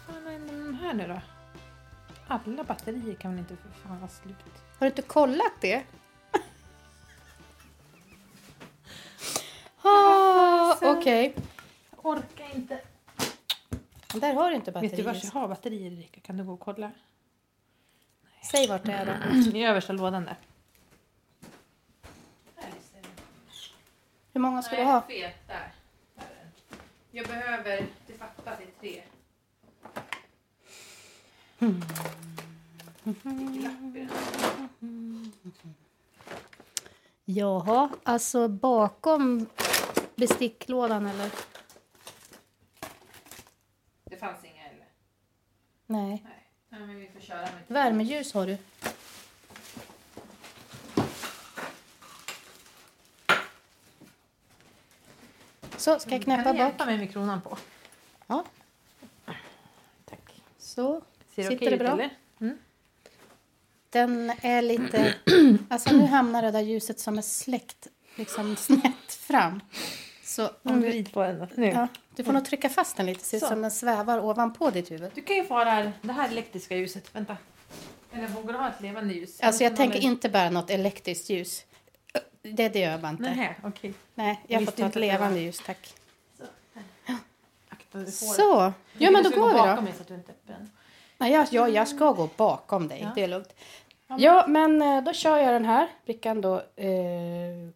Vad 0.06 0.16
är 0.34 0.38
den 0.38 0.74
här 0.82 0.94
nu 0.94 1.06
då? 1.06 1.20
Alla 2.28 2.64
batterier 2.64 3.14
kan 3.14 3.30
väl 3.30 3.38
inte 3.40 3.56
för 3.56 3.70
fan 3.88 3.98
vara 4.00 4.08
slut? 4.10 4.36
Har 4.78 4.78
du 4.80 4.86
inte 4.86 5.02
kollat 5.02 5.52
det? 5.60 5.82
Ah, 9.82 10.76
Okej. 10.82 11.34
Jag 11.90 12.06
orkar 12.06 12.54
inte. 12.54 12.80
Där 14.14 14.34
har 14.34 14.50
du 14.50 14.56
inte 14.56 14.70
Vet 14.70 14.96
du 14.96 15.02
var 15.02 15.12
batterier. 15.12 15.30
jag 15.34 15.40
har 15.40 15.48
batterier 15.48 15.92
Erika? 15.92 16.20
Kan 16.20 16.36
du 16.36 16.44
gå 16.44 16.52
och 16.52 16.60
kolla? 16.60 16.90
Säg 18.50 18.68
vart 18.68 18.84
det 18.84 18.92
är 18.92 19.06
då. 19.06 19.34
I 19.58 19.64
översta 19.64 19.92
lådan 19.92 20.24
där. 20.24 20.36
Hur 24.32 24.40
många 24.40 24.62
ska 24.62 24.76
du 24.76 24.82
ha? 24.84 25.00
Fet, 25.02 25.34
där. 25.48 25.72
Där 26.14 26.22
är 26.24 26.28
den. 26.44 26.78
Jag 27.10 27.26
behöver, 27.26 27.86
det 28.06 28.12
fattas 28.12 28.60
i 28.60 28.66
tre. 28.80 29.02
Jaha, 37.24 37.88
alltså 38.02 38.48
bakom 38.48 39.46
besticklådan 40.16 41.06
eller? 41.06 41.30
Det 44.04 44.16
fanns 44.16 44.44
inga 44.44 44.64
eller? 44.68 44.86
Nej. 45.86 46.22
Nej. 46.24 46.50
Nej, 46.68 46.80
men 46.80 47.00
vi 47.00 47.08
får 47.08 47.20
köra 47.20 47.40
med 47.40 47.62
Värmeljus 47.66 48.34
har 48.34 48.46
du. 48.46 48.58
Så, 55.78 55.98
ska 55.98 56.10
jag 56.10 56.22
knäppa 56.22 56.42
Kan 56.42 56.52
du 56.56 56.58
bak? 56.58 56.68
hjälpa 56.68 56.86
mig 56.86 56.98
med 56.98 57.12
kronan 57.12 57.40
på? 57.40 57.58
Ja, 58.26 58.44
Tack. 60.04 60.42
så. 60.58 61.02
Ser 61.34 61.42
Sitter 61.42 61.56
okej 61.56 61.68
det 61.68 61.74
ut 61.74 61.80
bra? 61.80 61.92
eller? 61.92 62.10
Den 63.90 64.32
är 64.40 64.62
lite... 64.62 65.14
Alltså 65.68 65.96
nu 65.96 66.06
hamnar 66.06 66.42
det 66.42 66.50
där 66.50 66.60
ljuset 66.60 67.00
som 67.00 67.18
är 67.18 67.22
släckt 67.22 67.86
liksom 68.16 68.56
snett 68.56 69.12
fram. 69.12 69.60
Så 70.24 70.50
Om 70.62 70.80
du 70.80 71.04
på 71.04 71.22
den 71.22 71.38
då. 71.38 71.48
Nu. 71.54 71.66
ja, 71.66 71.88
du 72.16 72.24
får 72.24 72.32
nog 72.32 72.44
trycka 72.44 72.68
fast 72.68 72.96
den 72.96 73.06
lite, 73.06 73.24
så 73.24 73.36
ut 73.36 73.42
Så. 73.42 73.48
som 73.48 73.62
den 73.62 73.70
svävar 73.70 74.18
ovanpå 74.24 74.70
ditt 74.70 74.90
huvud. 74.90 75.10
Du 75.14 75.22
kan 75.22 75.36
ju 75.36 75.44
få 75.44 75.64
det 75.64 75.70
här, 75.70 75.92
det 76.02 76.12
här 76.12 76.28
elektriska 76.28 76.76
ljuset. 76.76 77.14
Vänta. 77.14 77.36
Eller 78.12 78.28
vågar 78.28 78.52
du 78.52 78.58
ha 78.58 78.68
ett 78.68 78.80
levande 78.80 79.14
ljus? 79.14 79.40
Alltså 79.40 79.64
jag 79.64 79.76
tänker 79.76 79.98
inte 79.98 80.28
bära 80.28 80.50
något 80.50 80.70
elektriskt 80.70 81.30
ljus. 81.30 81.64
Det, 82.52 82.68
det 82.68 82.78
gör 82.78 82.98
man 82.98 83.10
inte. 83.10 83.34
Nej, 83.36 83.56
okej. 83.64 83.94
Nej, 84.14 84.40
jag 84.46 84.60
får 84.60 84.66
Visste 84.66 84.82
ta 84.82 84.88
ett 84.88 84.94
var- 84.94 85.00
levande 85.00 85.40
ljus, 85.40 85.62
tack. 85.66 85.94
Så. 86.38 86.44
Akta. 87.68 87.98
Får- 87.98 88.06
Så. 88.10 88.72
Ja, 88.98 89.10
men 89.10 89.22
då 89.22 89.30
går 89.30 89.48
vi 89.52 89.58
då. 89.76 89.80
mig 89.82 89.92
så 89.92 90.02
att 90.02 90.08
du 90.08 90.14
inte 90.14 90.32
är 90.32 90.52
öppen. 90.52 90.70
Nej, 91.18 91.32
jag, 91.32 91.46
jag, 91.50 91.70
jag 91.70 91.88
ska 91.88 92.12
gå 92.12 92.28
bakom 92.36 92.88
dig. 92.88 93.00
Ja. 93.02 93.08
Det 93.14 93.22
är 93.22 93.28
lugnt. 93.28 93.54
Ja, 94.18 94.44
men 94.48 94.82
eh, 94.82 95.02
då 95.02 95.12
kör 95.12 95.36
jag 95.36 95.52
den 95.54 95.64
här 95.64 95.88
brickan 96.04 96.40
då. 96.40 96.54
Eh, 96.76 96.86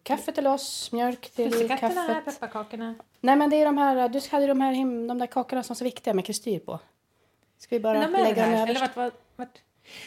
kaffe 0.03 0.31
till 0.31 0.47
oss, 0.47 0.91
mjölk 0.91 1.29
till 1.29 1.67
kaffet. 1.69 2.25
pepparkakorna. 2.25 2.95
Nej, 3.19 3.35
men 3.35 3.49
det 3.49 3.55
är 3.55 3.65
de 3.65 3.77
här, 3.77 4.09
du 4.09 4.21
hade 4.31 4.47
de 4.47 4.61
här, 4.61 4.71
him- 4.73 5.07
de 5.07 5.19
där 5.19 5.27
kakorna 5.27 5.63
som 5.63 5.73
är 5.73 5.75
så 5.75 5.83
viktiga 5.83 6.13
med 6.13 6.25
kristyr 6.25 6.59
på. 6.59 6.79
Ska 7.57 7.75
vi 7.75 7.79
bara 7.79 7.99
de 8.07 8.11
lägga 8.11 8.45
dem 8.45 8.53
överst? 8.53 8.69
Eller 8.69 8.79
vart, 8.79 8.95
vart, 8.95 9.13
vart? 9.35 9.57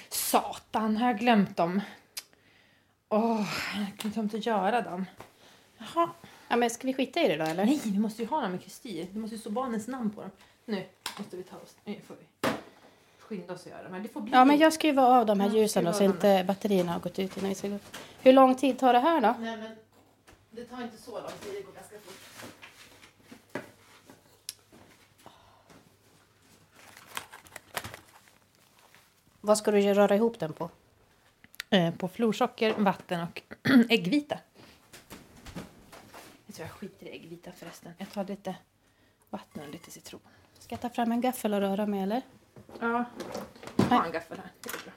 Satan, 0.09 0.97
har 0.97 1.07
jag 1.09 1.19
glömt 1.19 1.57
dem? 1.57 1.81
Åh, 3.09 3.49
jag 3.77 3.99
kan 3.99 4.23
inte 4.25 4.37
att 4.37 4.47
göra 4.47 4.83
dem. 4.83 5.07
Jaha. 5.79 6.11
Ja, 6.49 6.57
men 6.57 6.71
ska 6.71 6.87
vi 6.87 6.95
skita 6.95 7.21
i 7.21 7.29
det 7.29 7.37
då, 7.37 7.45
eller? 7.45 7.65
Nej, 7.65 7.81
vi 7.85 7.99
måste 7.99 8.23
ju 8.23 8.29
ha 8.29 8.41
dem 8.41 8.55
i 8.55 8.59
kristyr. 8.59 9.07
Det 9.13 9.19
måste 9.19 9.35
ju 9.35 9.41
stå 9.41 9.51
barnens 9.51 9.89
namn 9.89 10.11
på 10.11 10.21
dem. 10.21 10.31
Nu 10.65 10.87
måste 11.19 11.37
vi 11.37 11.43
ta 11.43 11.57
oss. 11.57 11.77
Nu 11.85 12.01
får 12.07 12.15
vi 12.15 12.49
skynda 13.19 13.55
oss 13.55 13.61
att 13.61 13.67
göra. 13.67 13.89
Men 13.89 14.03
det 14.03 14.09
får 14.09 14.21
bli. 14.21 14.33
Ja, 14.33 14.45
men 14.45 14.59
jag 14.59 14.73
skruvar 14.73 15.19
av 15.19 15.27
de 15.27 15.41
här 15.41 15.51
ljusen 15.51 15.85
då, 15.85 15.93
så 15.93 15.99
dem 15.99 16.13
inte 16.13 16.45
batterierna 16.47 16.93
har 16.93 17.01
gått 17.01 17.19
ut 17.19 17.37
innan 17.37 17.49
vi 17.49 17.55
ska 17.55 17.69
gå. 17.69 17.79
Hur 18.21 18.33
lång 18.33 18.55
tid 18.55 18.79
tar 18.79 18.93
det 18.93 18.99
här 18.99 19.21
då? 19.21 19.35
Nej, 19.39 19.57
men 19.57 19.77
det 20.51 20.65
tar 20.65 20.83
inte 20.83 20.97
så 20.97 21.11
lång 21.11 21.31
tid. 21.45 21.53
Det 21.55 21.63
går 21.63 21.73
ganska 21.73 21.97
fort. 21.99 22.53
Vad 29.41 29.59
ska 29.59 29.71
du 29.71 29.95
röra 29.95 30.15
ihop 30.15 30.39
den 30.39 30.53
på? 30.53 30.71
Eh, 31.77 31.95
på 31.95 32.09
florsocker, 32.09 32.75
vatten 32.79 33.21
och 33.21 33.43
äggvita. 33.89 34.39
Jag 36.47 36.55
tror 36.55 36.69
jag 36.69 36.71
skiter 36.71 37.07
i 37.07 37.11
äggvita 37.11 37.53
förresten. 37.53 37.93
Jag 37.99 38.11
tar 38.11 38.25
lite 38.25 38.57
vatten 39.31 39.63
och 39.63 39.69
lite 39.69 39.91
citron. 39.91 40.21
Ska 40.59 40.73
jag 40.73 40.81
ta 40.81 40.91
fram 40.91 41.13
en 41.13 41.21
gaffel 41.21 41.55
och 41.55 41.61
röra 41.61 41.87
med, 41.87 42.03
eller? 42.03 42.23
Ja. 42.81 43.05
Jag 43.77 43.85
har 43.85 44.07
en 44.07 44.13
gaffel 44.13 44.39
här. 44.39 44.51
Det 44.63 44.71
går 44.71 44.79
bra. 44.85 44.93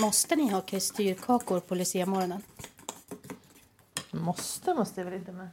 Måste 0.00 0.36
ni 0.36 0.50
ha 0.50 0.60
kristyrkakor 0.60 1.60
på 1.60 1.74
luciamorgonen? 1.74 2.42
Måste, 4.10 4.74
måste 4.74 5.00
jag 5.00 5.04
väl 5.04 5.14
inte 5.14 5.32
men... 5.32 5.48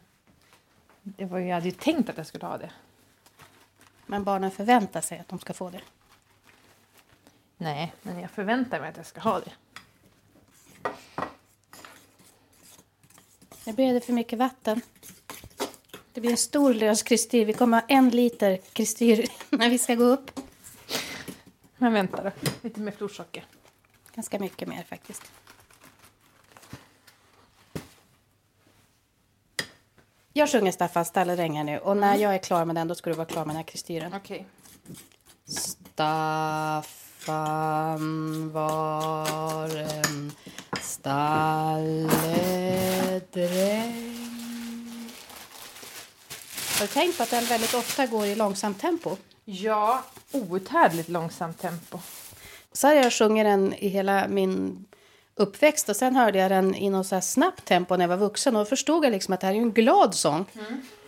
Det 1.03 1.25
var 1.25 1.39
ju, 1.39 1.47
jag 1.47 1.53
hade 1.53 1.65
ju 1.65 1.71
tänkt 1.71 2.09
att 2.09 2.17
jag 2.17 2.27
skulle 2.27 2.45
ha 2.45 2.57
det. 2.57 2.71
Men 4.05 4.23
barnen 4.23 4.51
förväntar 4.51 5.01
sig 5.01 5.19
att 5.19 5.27
de 5.27 5.39
ska 5.39 5.53
få 5.53 5.69
det. 5.69 5.81
Nej, 7.57 7.93
men 8.01 8.19
jag 8.19 8.31
förväntar 8.31 8.79
mig 8.79 8.89
att 8.89 8.97
jag 8.97 9.05
ska 9.05 9.21
ha 9.21 9.39
det. 9.39 9.51
Nu 13.65 13.73
blev 13.73 13.93
det 13.93 14.01
för 14.01 14.13
mycket 14.13 14.39
vatten. 14.39 14.81
Det 16.13 16.21
blir 16.21 16.31
en 16.31 16.37
stor 16.37 16.73
lös 16.73 17.03
kristyr. 17.03 17.45
Vi 17.45 17.53
kommer 17.53 17.81
ha 17.81 17.87
en 17.87 18.09
liter 18.09 18.57
kristyr 18.57 19.27
när 19.49 19.69
vi 19.69 19.77
ska 19.77 19.95
gå 19.95 20.03
upp. 20.03 20.39
Men 21.77 21.93
vänta 21.93 22.23
då, 22.23 22.31
lite 22.61 22.79
mer 22.79 22.91
florsocker. 22.91 23.45
Ganska 24.15 24.39
mycket 24.39 24.67
mer 24.67 24.83
faktiskt. 24.83 25.23
Jag 30.37 30.49
sjunger 30.49 30.71
Staffan 30.71 31.05
Stalleräng 31.05 31.57
här 31.57 31.63
nu 31.63 31.77
och 31.77 31.97
när 31.97 32.17
jag 32.17 32.33
är 32.33 32.37
klar 32.37 32.65
med 32.65 32.75
den 32.75 32.87
då 32.87 32.95
ska 32.95 33.09
du 33.09 33.15
vara 33.15 33.25
klar 33.25 33.45
med 33.45 33.49
den 33.49 33.55
här 33.55 33.63
kristyren. 33.63 34.13
Okej. 34.15 34.45
Staffan 35.45 36.11
var 38.51 39.77
en 39.77 40.31
stalledräng. 40.81 42.09
Har 46.79 46.81
du 46.81 46.87
tänkt 46.87 47.17
på 47.17 47.23
att 47.23 47.29
den 47.29 47.45
väldigt 47.45 47.73
ofta 47.73 48.05
går 48.05 48.25
i 48.25 48.35
långsamt 48.35 48.81
tempo? 48.81 49.17
Ja, 49.45 50.03
outhärdligt 50.31 51.09
långsamt 51.09 51.61
tempo. 51.61 51.99
Så 52.73 52.87
hade 52.87 52.99
jag 52.99 53.13
sjungit 53.13 53.45
den 53.45 53.73
i 53.73 53.87
hela 53.87 54.27
min 54.27 54.85
uppväxt 55.35 55.89
och 55.89 55.95
sen 55.95 56.15
hörde 56.15 56.37
jag 56.39 56.51
den 56.51 56.75
i 56.75 56.89
något 56.89 57.07
så 57.07 57.15
här 57.15 57.21
snabbt 57.21 57.65
tempo 57.65 57.95
när 57.95 58.03
jag 58.03 58.09
var 58.09 58.17
vuxen 58.17 58.55
och 58.55 58.61
då 58.61 58.65
förstod 58.69 59.05
jag 59.05 59.11
liksom 59.11 59.33
att 59.33 59.39
det 59.41 59.47
här 59.47 59.53
är 59.53 59.57
en 59.57 59.71
glad 59.71 60.15
sång. 60.15 60.45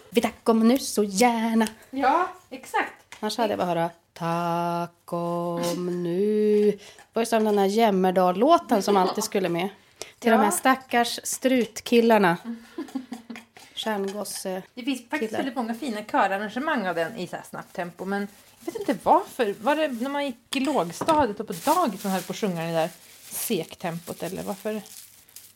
Vi 0.10 0.22
tack 0.22 0.50
om 0.50 0.68
nu 0.68 0.78
så 0.80 1.04
gärna. 1.04 1.68
Ja, 1.90 2.28
exakt. 2.50 2.94
Annars 3.20 3.38
hade 3.38 3.50
jag 3.50 3.60
bara 3.60 3.68
höra 3.68 3.90
Tack 4.14 5.14
om 5.14 6.04
nu. 6.04 6.72
Det 6.72 6.80
var 7.14 7.22
ju 7.22 7.26
som 7.26 7.44
den 7.44 7.58
här 7.58 7.66
Jämmerdal-låten 7.66 8.84
som 8.84 8.98
alltid 8.98 9.24
skulle 9.24 9.50
med. 9.50 9.70
Till 10.20 10.32
Ja. 10.32 10.38
de 10.38 10.44
här 10.44 10.52
stackars 10.52 11.20
strutkillarna. 11.24 12.38
Stjärngosse. 13.76 14.62
Det 14.74 14.84
finns 14.84 15.00
faktiskt 15.10 15.20
Killar. 15.30 15.38
väldigt 15.38 15.56
många 15.56 15.74
fina 15.76 16.02
körarrangemang 16.04 16.88
av 16.88 16.96
den 16.96 17.18
i 17.18 17.28
så 17.28 17.36
här 17.36 17.44
snabbt 17.50 17.74
tempo. 17.76 18.06
Men 18.06 18.28
jag 18.66 18.74
vet 18.74 18.80
inte 18.90 18.98
varför. 19.04 19.56
Var 19.62 19.76
det 19.76 19.88
när 19.88 20.10
man 20.10 20.26
gick 20.26 20.56
i 20.56 20.60
lågstadiet 20.60 21.40
och 21.40 21.48
på 21.48 21.54
dagis 21.66 22.02
som 22.02 22.12
höll 22.12 22.22
på 22.22 22.32
att 22.34 22.38
sjunga 22.38 22.64
det 22.64 22.72
där 22.74 22.90
sektempot? 23.30 24.24
Eller 24.24 24.44
varför, 24.44 24.82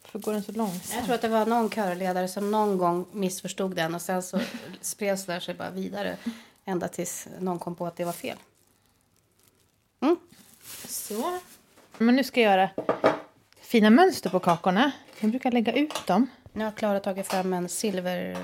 varför 0.01 0.19
går 0.19 0.33
den 0.33 0.43
så 0.43 0.51
långsamt? 0.51 0.93
Jag 0.95 1.05
tror 1.05 1.15
att 1.15 1.21
det 1.21 1.27
var 1.27 1.45
någon 1.45 1.69
körledare 1.69 2.27
som 2.27 2.51
någon 2.51 2.77
gång 2.77 3.05
missförstod 3.11 3.75
den 3.75 3.95
och 3.95 4.01
sen 4.01 4.23
så 4.23 4.39
spreds 4.81 5.25
det 5.25 5.41
sig 5.41 5.55
bara 5.55 5.69
vidare 5.69 6.17
ända 6.65 6.87
tills 6.87 7.27
någon 7.39 7.59
kom 7.59 7.75
på 7.75 7.87
att 7.87 7.95
det 7.95 8.05
var 8.05 8.11
fel. 8.11 8.37
Mm. 10.01 10.17
Så. 10.87 11.39
Men 11.97 12.15
nu 12.15 12.23
ska 12.23 12.41
jag 12.41 12.51
göra 12.51 12.69
fina 13.61 13.89
mönster 13.89 14.29
på 14.29 14.39
kakorna. 14.39 14.91
Jag 15.19 15.29
brukar 15.29 15.51
lägga 15.51 15.73
ut 15.73 16.07
dem. 16.07 16.27
Nu 16.53 16.63
har 16.63 16.71
Klara 16.71 16.99
tagit 16.99 17.27
fram 17.27 17.53
en 17.53 17.69
silver, 17.69 18.37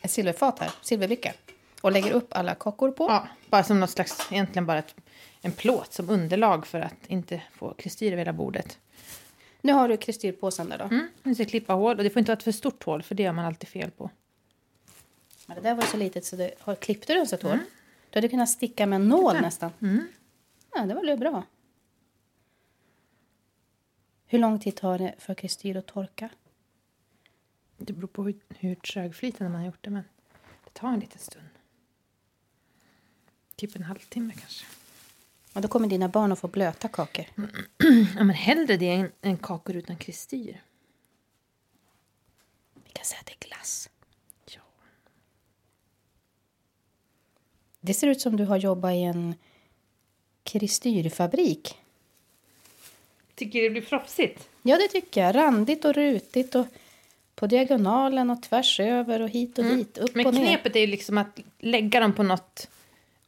en 0.00 0.08
silverfat 0.08 0.58
här, 0.58 0.70
silverbricka. 0.82 1.32
Och 1.80 1.92
lägger 1.92 2.10
upp 2.10 2.28
alla 2.30 2.54
kakor 2.54 2.90
på. 2.90 3.04
Ja, 3.04 3.28
bara 3.50 3.64
som 3.64 3.80
något 3.80 3.90
slags, 3.90 4.28
egentligen 4.30 4.66
bara 4.66 4.78
ett, 4.78 4.94
en 5.46 5.52
plåt 5.52 5.92
som 5.92 6.10
underlag 6.10 6.66
för 6.66 6.80
att 6.80 7.06
inte 7.06 7.42
få 7.52 7.74
kristyr 7.74 8.06
över 8.06 8.18
hela 8.18 8.32
bordet. 8.32 8.78
Nu 9.60 9.72
har 9.72 9.88
du 9.88 9.96
kristyrpåsen 9.96 10.68
där 10.68 10.78
då. 10.78 10.84
Mm. 10.84 11.08
Nu 11.22 11.34
ska 11.34 11.42
jag 11.42 11.50
klippa 11.50 11.72
hål 11.72 11.96
och 11.96 12.04
det 12.04 12.10
får 12.10 12.20
inte 12.20 12.30
vara 12.30 12.36
ett 12.36 12.42
för 12.42 12.52
stort 12.52 12.84
hål 12.84 13.02
för 13.02 13.14
det 13.14 13.22
gör 13.22 13.32
man 13.32 13.44
alltid 13.44 13.68
fel 13.68 13.90
på. 13.90 14.10
Men 15.46 15.56
det 15.56 15.62
där 15.62 15.74
var 15.74 15.82
så 15.82 15.96
litet 15.96 16.24
så 16.24 16.36
det, 16.36 16.54
har, 16.60 16.74
klippte 16.74 17.12
du 17.12 17.16
ens 17.16 17.32
ett 17.32 17.42
hål? 17.42 17.58
Du 18.10 18.16
hade 18.16 18.28
kunnat 18.28 18.48
sticka 18.48 18.86
med 18.86 18.96
en 18.96 19.08
nål 19.08 19.34
nästan. 19.40 19.70
Mm. 19.82 20.08
Ja, 20.74 20.86
det 20.86 20.94
var 20.94 21.04
ju 21.04 21.16
bra. 21.16 21.42
Hur 24.26 24.38
lång 24.38 24.60
tid 24.60 24.76
tar 24.76 24.98
det 24.98 25.14
för 25.18 25.34
kristyr 25.34 25.76
att 25.76 25.86
torka? 25.86 26.28
Det 27.76 27.92
beror 27.92 28.08
på 28.08 28.24
hur, 28.24 28.34
hur 28.48 28.74
trögflytande 28.74 29.52
man 29.52 29.60
har 29.60 29.66
gjort 29.66 29.84
det 29.84 29.90
men 29.90 30.04
det 30.64 30.70
tar 30.72 30.88
en 30.88 31.00
liten 31.00 31.18
stund. 31.18 31.48
Typ 33.56 33.76
en 33.76 33.82
halvtimme 33.82 34.32
kanske. 34.32 34.66
Och 35.56 35.62
då 35.62 35.68
kommer 35.68 35.88
dina 35.88 36.08
barn 36.08 36.32
att 36.32 36.38
få 36.38 36.48
blöta 36.48 36.88
kakor. 36.88 37.24
Ja 38.16 38.24
men 38.24 38.30
hellre 38.30 38.76
det 38.76 38.88
än, 38.88 39.12
än 39.22 39.36
kakor 39.36 39.76
utan 39.76 39.96
kristyr. 39.96 40.62
Vi 42.84 42.90
kan 42.92 43.04
säga 43.04 43.20
att 43.20 43.26
det 43.26 43.32
är 43.32 43.48
glass. 43.48 43.90
Ja. 44.50 44.60
Det 47.80 47.94
ser 47.94 48.06
ut 48.06 48.20
som 48.20 48.36
du 48.36 48.44
har 48.44 48.56
jobbat 48.56 48.92
i 48.92 49.02
en 49.02 49.34
kristyrfabrik. 50.42 51.78
Tycker 53.34 53.62
det 53.62 53.70
blir 53.70 53.82
proffsigt? 53.82 54.48
Ja, 54.62 54.76
det 54.76 54.88
tycker 54.88 55.20
jag. 55.20 55.34
Randigt 55.34 55.84
och 55.84 55.94
rutigt 55.94 56.54
och 56.54 56.66
på 57.34 57.46
diagonalen 57.46 58.30
och 58.30 58.42
tvärs 58.42 58.80
över 58.80 59.22
och 59.22 59.28
hit 59.28 59.58
och 59.58 59.64
dit, 59.64 59.98
upp 59.98 60.14
Men 60.14 60.26
och 60.26 60.34
ner. 60.34 60.46
knepet 60.46 60.76
är 60.76 60.80
ju 60.80 60.86
liksom 60.86 61.18
att 61.18 61.40
lägga 61.58 62.00
dem 62.00 62.12
på 62.12 62.22
något 62.22 62.68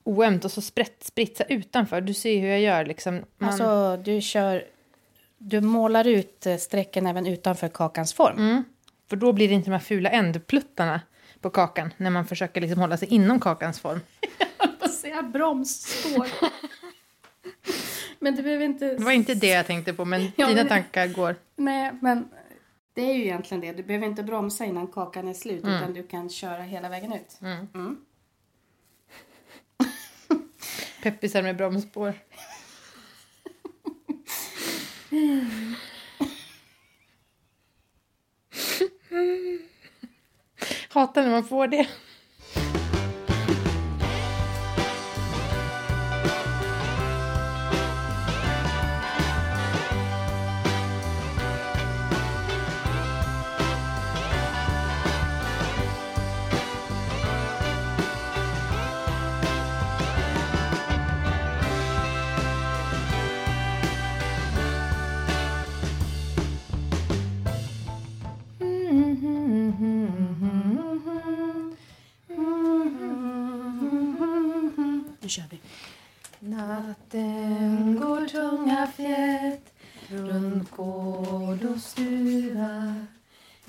oömt 0.09 0.45
och 0.45 0.51
så 0.53 0.61
sprätt, 0.61 1.05
spritsa 1.05 1.45
utanför. 1.45 2.01
Du 2.01 2.15
ser 2.15 2.41
hur 2.41 2.49
jag 2.49 2.61
gör 2.61 2.85
liksom. 2.85 3.15
Man, 3.39 3.49
Alltså, 3.49 3.97
du 4.05 4.21
kör... 4.21 4.65
Du 5.39 5.61
målar 5.61 6.07
ut 6.07 6.47
eh, 6.47 6.57
strecken 6.57 7.07
även 7.07 7.27
utanför 7.27 7.69
kakans 7.69 8.15
form. 8.15 8.37
mm, 8.39 8.65
för 9.09 9.17
då 9.17 9.33
blir 9.33 9.49
det 9.49 9.55
inte 9.55 9.71
de 9.71 9.73
här 9.73 9.79
fula 9.81 10.11
ändpluttarna 10.11 11.01
på 11.41 11.51
kakan 11.51 11.95
när 11.97 12.11
man 12.11 12.27
försöker 12.27 12.61
liksom 12.61 12.81
hålla 12.81 12.97
sig 12.97 13.09
inom 13.09 13.41
kakans 13.41 13.81
form. 13.81 14.01
Vad 14.81 14.91
säga 14.91 15.23
bromsspår? 15.23 16.27
men 18.19 18.37
du 18.37 18.43
behöver 18.43 18.65
inte... 18.65 18.85
Det 18.95 19.05
var 19.05 19.13
inte 19.13 19.35
det 19.35 19.47
jag 19.49 19.67
tänkte 19.67 19.93
på, 19.93 20.05
men 20.05 20.21
Ja, 20.37 20.47
dina 20.47 20.57
men- 20.61 20.69
tankar 20.69 21.07
går. 21.09 21.37
Nej, 21.57 21.93
men 22.01 22.29
det 22.95 23.03
är 23.11 23.15
ju 23.15 23.25
egentligen 23.25 23.61
det. 23.61 23.73
Du 23.73 23.83
behöver 23.83 24.07
inte 24.07 24.23
bromsa 24.23 24.65
innan 24.65 24.87
kakan 24.87 25.29
är 25.29 25.35
slut, 25.35 25.65
utan 25.65 25.93
du 25.93 26.03
kan 26.03 26.31
köra 26.31 26.63
hela 26.63 26.89
vägen 26.89 27.13
ut. 27.13 27.39
Mm. 27.75 27.97
Peppisar 31.11 31.43
med 31.43 31.57
bromsspår. 31.57 32.15
Hatar 40.89 41.23
när 41.23 41.31
man 41.31 41.45
får 41.45 41.67
det. 41.67 41.89
Och 81.75 81.81
stuva 81.81 82.95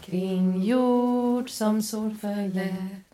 kring 0.01 0.63
jord 0.63 1.49
som 1.49 1.81
sol 1.81 2.15
förlät 2.21 3.05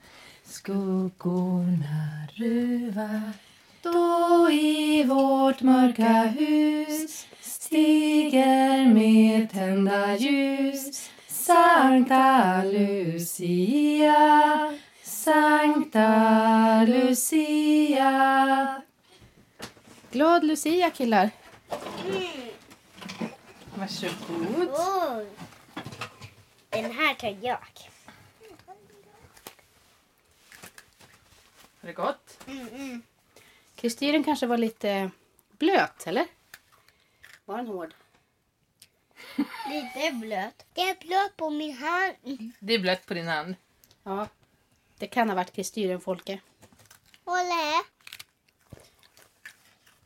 skuggorna 0.43 2.27
ruva. 2.35 3.21
Då 3.81 4.49
i 4.51 5.03
vårt 5.03 5.61
mörka 5.61 6.23
hus 6.23 7.27
stiger 7.41 8.93
med 8.93 9.51
tända 9.51 10.15
ljus 10.15 11.09
Sankta 11.27 12.63
Lucia, 12.63 14.13
Sankta 15.03 16.85
Lucia. 16.87 18.81
Glad 20.11 20.43
Lucia 20.43 20.89
killar. 20.89 21.29
Varsågod. 23.77 24.69
Oj. 24.73 25.27
Den 26.69 26.91
här 26.91 27.13
tar 27.13 27.37
jag. 27.41 27.57
Har 31.81 31.87
det 31.87 31.93
gått? 31.93 32.39
Mm, 32.47 32.67
mm. 32.67 33.01
Kristyren 33.75 34.23
kanske 34.23 34.47
var 34.47 34.57
lite 34.57 35.11
blöt, 35.51 36.07
eller? 36.07 36.27
Var 37.45 37.57
den 37.57 37.67
hård? 37.67 37.93
Lite 39.69 40.11
blöt. 40.11 40.65
Det 40.73 40.81
är 40.81 40.95
blöt 41.07 41.37
på 41.37 41.49
min 41.49 41.77
hand. 41.77 42.15
Det 42.59 42.73
är 42.73 42.79
blött 42.79 43.05
på 43.05 43.13
din 43.13 43.27
hand. 43.27 43.55
Ja. 44.03 44.27
Det 44.97 45.07
kan 45.07 45.29
ha 45.29 45.35
varit 45.35 45.51
kristyren, 45.51 46.01
Folke. 46.01 46.39
Hålla. 47.25 47.83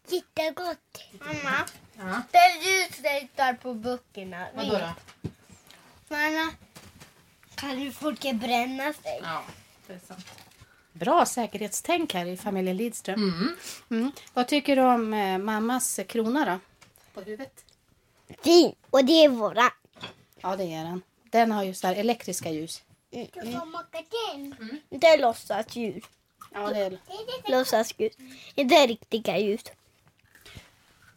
Jättegott. 0.10 1.04
Mamma, 1.20 1.66
Ja. 1.98 2.22
ställ 2.30 3.04
dig 3.04 3.30
där 3.36 3.54
på 3.54 3.74
böckerna. 3.74 4.48
Vadå 4.56 4.72
då? 4.72 4.90
Mamma, 6.08 6.54
kan 7.56 7.82
ju 7.82 7.92
folk 7.92 8.22
bränna 8.34 8.94
sig? 8.94 9.20
Ja, 9.24 9.44
det 9.88 9.94
är 9.94 10.00
sant. 10.08 10.26
Bra 10.94 11.26
säkerhetstänk 11.26 12.14
här 12.14 12.26
i 12.26 12.38
familjen 12.38 12.78
Lidström. 12.78 13.24
Mm. 13.24 13.56
Mm. 13.92 14.12
Vad 14.34 14.48
tycker 14.48 14.76
du 14.76 14.82
om 14.82 15.14
eh, 15.14 15.38
mammas 15.38 16.00
krona 16.08 16.46
då? 16.46 16.60
På 17.14 17.22
huvudet? 17.22 17.66
Fin. 18.44 18.76
Och 18.90 19.06
det 19.06 19.26
är 19.26 19.30
våra. 19.30 19.74
Ja, 20.42 20.56
det 20.56 20.64
är 20.74 20.84
den. 20.84 21.02
Den 21.24 21.52
har 21.52 21.64
ju 21.64 21.74
så 21.74 21.88
här 21.88 21.96
elektriska 21.96 22.50
ljus. 22.52 22.84
Mm. 23.12 23.28
Det 24.90 25.08
är 25.08 25.18
låtsasljus. 25.22 26.04
Ja, 26.54 26.70
det 26.70 26.80
är... 26.80 27.00
Låtsasljus. 27.52 28.14
Det 28.56 28.62
är 28.62 28.88
riktiga 28.88 29.38
ljus. 29.38 29.62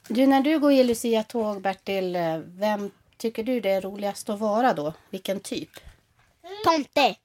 Du, 0.09 0.27
när 0.27 0.41
du 0.41 0.59
går 0.59 0.73
i 0.73 0.85
Lucia-tåg, 0.85 1.63
Bertil, 1.63 2.17
eh, 2.17 2.39
vem 2.39 2.91
tycker 3.17 3.45
du 3.45 3.61
det 3.61 3.71
är 3.71 3.81
roligast 3.81 4.31
att 4.31 4.41
vara 4.41 4.73
då? 4.73 4.95
Vilken 5.11 5.41
typ? 5.41 5.71
Tomte. 6.65 7.17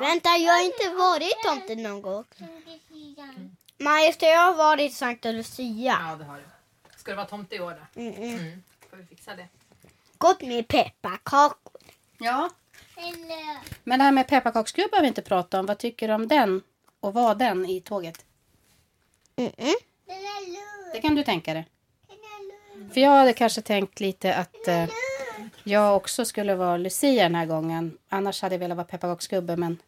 Vänta, 0.00 0.28
jag 0.28 0.52
har 0.52 0.64
inte 0.64 0.88
varit 0.98 1.42
tomte 1.44 1.74
någon 1.74 2.02
gång. 2.02 2.24
Det. 3.78 4.26
Jag 4.26 4.38
har 4.38 4.54
varit 4.54 4.94
Sankta 4.94 5.32
Lucia. 5.32 5.98
Ja, 6.10 6.16
det 6.16 6.24
har 6.24 6.36
du. 6.36 6.42
Ska 6.96 7.10
det 7.10 7.16
vara 7.16 7.26
tomte 7.26 7.56
i 7.56 7.60
år 7.60 7.70
då? 7.94 8.00
Mm, 8.00 8.14
mm. 8.14 8.38
Mm. 8.38 8.62
Får 8.90 8.96
vi 8.96 9.06
fixa 9.06 9.34
det? 9.36 9.48
Gott 10.18 10.42
med 10.42 10.68
pepparkakor. 10.68 11.82
Ja. 12.18 12.50
Men 13.84 13.98
det 13.98 14.04
här 14.04 14.12
med 14.12 14.28
pepparkaksgubbar 14.28 14.96
har 14.96 15.02
vi 15.02 15.08
inte 15.08 15.22
pratat 15.22 15.60
om. 15.60 15.66
Vad 15.66 15.78
tycker 15.78 16.08
du 16.08 16.14
om 16.14 16.28
den? 16.28 16.62
Och 17.00 17.14
var 17.14 17.34
den 17.34 17.66
i 17.66 17.80
tåget? 17.80 18.24
Mm, 19.36 19.52
mm. 19.56 19.74
Det 20.92 21.00
kan 21.00 21.14
du 21.14 21.22
tänka 21.24 21.54
dig. 21.54 21.71
För 22.92 23.00
jag 23.00 23.10
hade 23.10 23.32
kanske 23.32 23.60
tänkt 23.60 24.00
lite 24.00 24.34
att 24.34 24.68
eh, 24.68 24.84
jag 25.64 25.96
också 25.96 26.24
skulle 26.24 26.54
vara 26.54 26.76
Lucia 26.76 27.22
den 27.22 27.34
här 27.34 27.46
gången. 27.46 27.98
Annars 28.08 28.42
hade 28.42 28.54
jag 28.54 28.60
velat 28.60 28.76
vara 28.76 28.86
pepparkaksgubbe 28.86 29.56
men 29.56 29.78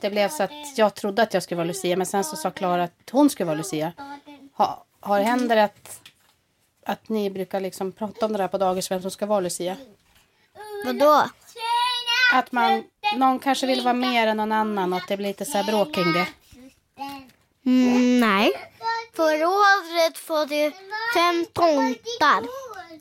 det 0.00 0.10
blev 0.10 0.28
så 0.28 0.42
att 0.42 0.78
jag 0.78 0.94
trodde 0.94 1.22
att 1.22 1.34
jag 1.34 1.42
skulle 1.42 1.56
vara 1.56 1.66
Lucia 1.66 1.96
men 1.96 2.06
sen 2.06 2.24
så 2.24 2.36
sa 2.36 2.50
Klara 2.50 2.84
att 2.84 3.10
hon 3.10 3.30
skulle 3.30 3.46
vara 3.46 3.56
Lucia. 3.56 3.92
Ha, 4.56 4.84
har 5.00 5.18
det 5.18 5.24
händer 5.24 5.56
att, 5.56 6.00
att 6.86 7.08
ni 7.08 7.30
brukar 7.30 7.60
liksom 7.60 7.92
prata 7.92 8.26
om 8.26 8.32
det 8.32 8.38
där 8.38 8.48
på 8.48 8.58
dagis 8.58 8.90
vem 8.90 9.02
som 9.02 9.10
ska 9.10 9.26
vara 9.26 9.40
Lucia? 9.40 9.76
Vadå? 10.84 11.24
Att 12.34 12.52
man, 12.52 12.84
någon 13.16 13.38
kanske 13.38 13.66
vill 13.66 13.80
vara 13.80 13.94
mer 13.94 14.26
än 14.26 14.36
någon 14.36 14.52
annan 14.52 14.92
och 14.92 14.98
att 14.98 15.08
det 15.08 15.16
blir 15.16 15.28
lite 15.28 15.44
så 15.44 15.58
här 15.58 15.64
bråk 15.64 15.94
kring 15.94 16.12
det. 16.12 16.26
Mm, 17.66 18.20
nej. 18.20 18.52
Förra 19.20 19.48
året 19.48 20.28
var 20.28 20.46
det 20.46 20.72
fem 21.14 21.46
tomtar 21.52 22.48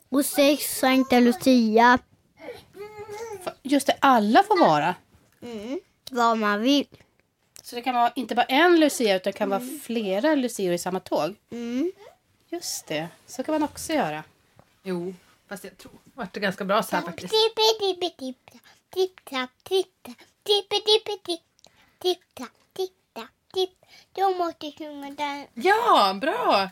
och 0.10 0.26
sex 0.26 0.80
Sankta 0.80 1.20
Lucia. 1.20 2.00
Just 3.64 3.88
det, 3.88 3.98
alla 4.00 4.44
får 4.44 4.60
vara. 4.60 4.96
Mm. 5.42 5.80
Vad 6.12 6.38
man 6.38 6.62
vill. 6.62 6.88
Så 7.64 7.76
det 7.76 7.82
kan 7.82 7.96
vara 7.96 8.12
inte 8.16 8.36
bara 8.36 8.46
en 8.46 8.80
Lucia 8.80 9.16
utan 9.16 9.32
det 9.32 9.38
kan 9.38 9.50
vara 9.50 9.62
flera 9.84 10.36
Lucior 10.36 10.74
i 10.74 10.78
samma 10.78 11.00
tåg. 11.00 11.36
Mm. 11.52 11.92
Just 12.50 12.88
det, 12.88 13.08
så 13.28 13.44
kan 13.44 13.54
man 13.54 13.64
också 13.64 13.94
göra. 13.94 14.24
Jo, 14.84 15.14
fast 15.50 15.64
jag 15.64 15.78
tror 15.78 15.92
det 16.04 16.12
vart 16.14 16.34
det 16.34 16.40
ganska 16.40 16.66
bra 16.66 16.84
så 16.84 16.96
här 16.96 17.04
faktiskt. 17.04 17.34
Sjunga 24.80 25.10
den. 25.12 25.48
Ja, 25.54 26.14
bra! 26.22 26.70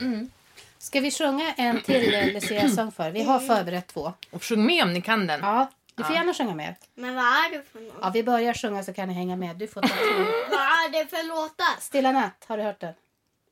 Mm. 0.00 0.30
Ska 0.78 1.00
vi 1.00 1.10
sjunga 1.10 1.52
en 1.56 1.80
till 1.80 2.14
eh, 2.14 2.32
Lucia-sång 2.32 2.92
för? 2.92 3.10
Vi 3.10 3.22
har 3.22 3.38
förberett 3.40 3.86
två. 3.86 4.12
Och 4.30 4.44
sjung 4.44 4.66
med 4.66 4.82
om 4.84 4.92
ni 4.92 5.02
kan 5.02 5.26
den. 5.26 5.40
Ja, 5.40 5.70
du 5.94 6.02
får 6.04 6.12
Ja. 6.14 6.18
gärna 6.18 6.34
sjunga 6.34 6.54
med. 6.54 6.74
Men 6.94 7.14
vad 7.14 7.24
är 7.24 7.50
det 7.50 7.62
för 7.72 7.80
något? 7.80 7.94
Ja, 8.00 8.10
vi 8.14 8.22
börjar 8.22 8.54
sjunga 8.54 8.82
så 8.84 8.92
kan 8.92 9.08
ni 9.08 9.14
hänga 9.14 9.36
med. 9.36 9.56
Du 9.56 9.68
får 9.68 9.80
ta 9.80 9.88
två. 9.88 10.24
Vad 10.50 10.60
är 10.60 10.88
det 10.92 11.06
för 11.10 11.28
låtar? 11.28 11.80
Stilla 11.80 12.12
natt, 12.12 12.44
har 12.48 12.56
du 12.56 12.62
hört 12.62 12.80
den? 12.80 12.94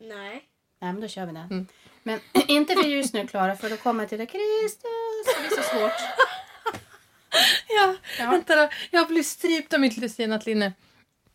Nej. 0.00 0.30
Nej, 0.80 0.92
men 0.92 1.00
då 1.00 1.08
kör 1.08 1.26
vi 1.26 1.32
den. 1.32 1.44
Mm. 1.44 1.66
Men 2.02 2.20
inte 2.48 2.74
för 2.74 2.88
ljus 2.88 3.12
nu, 3.12 3.26
Klara, 3.26 3.56
för 3.56 3.70
då 3.70 3.76
kommer 3.76 4.02
jag 4.02 4.08
till 4.08 4.18
det. 4.18 4.26
Kristus, 4.26 5.26
det 5.36 5.40
blir 5.48 5.56
så 5.56 5.62
svårt. 5.62 5.92
Ja, 7.68 7.94
Ja. 8.18 8.30
vänta 8.30 8.56
då. 8.56 8.68
Jag 8.90 9.08
blir 9.08 9.22
strypt 9.22 9.72
av 9.74 9.80
mitt 9.80 9.96
lucianattlinne. 9.96 10.72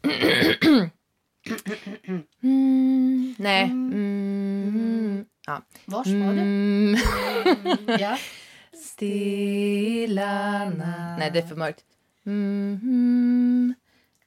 mm, 2.44 3.36
nej. 3.38 3.64
Mm, 3.64 5.26
ja. 5.48 5.62
Vars 5.86 6.08
var 6.08 6.34
du? 6.34 6.42
Mm. 6.42 6.98
Ja. 8.00 8.18
Stilla 8.74 10.66
natt. 10.70 11.20
Nej, 11.20 11.32
det 11.32 11.40
är 11.40 11.48
för 11.48 11.56
mörkt. 11.56 11.84
Mm, 12.26 13.74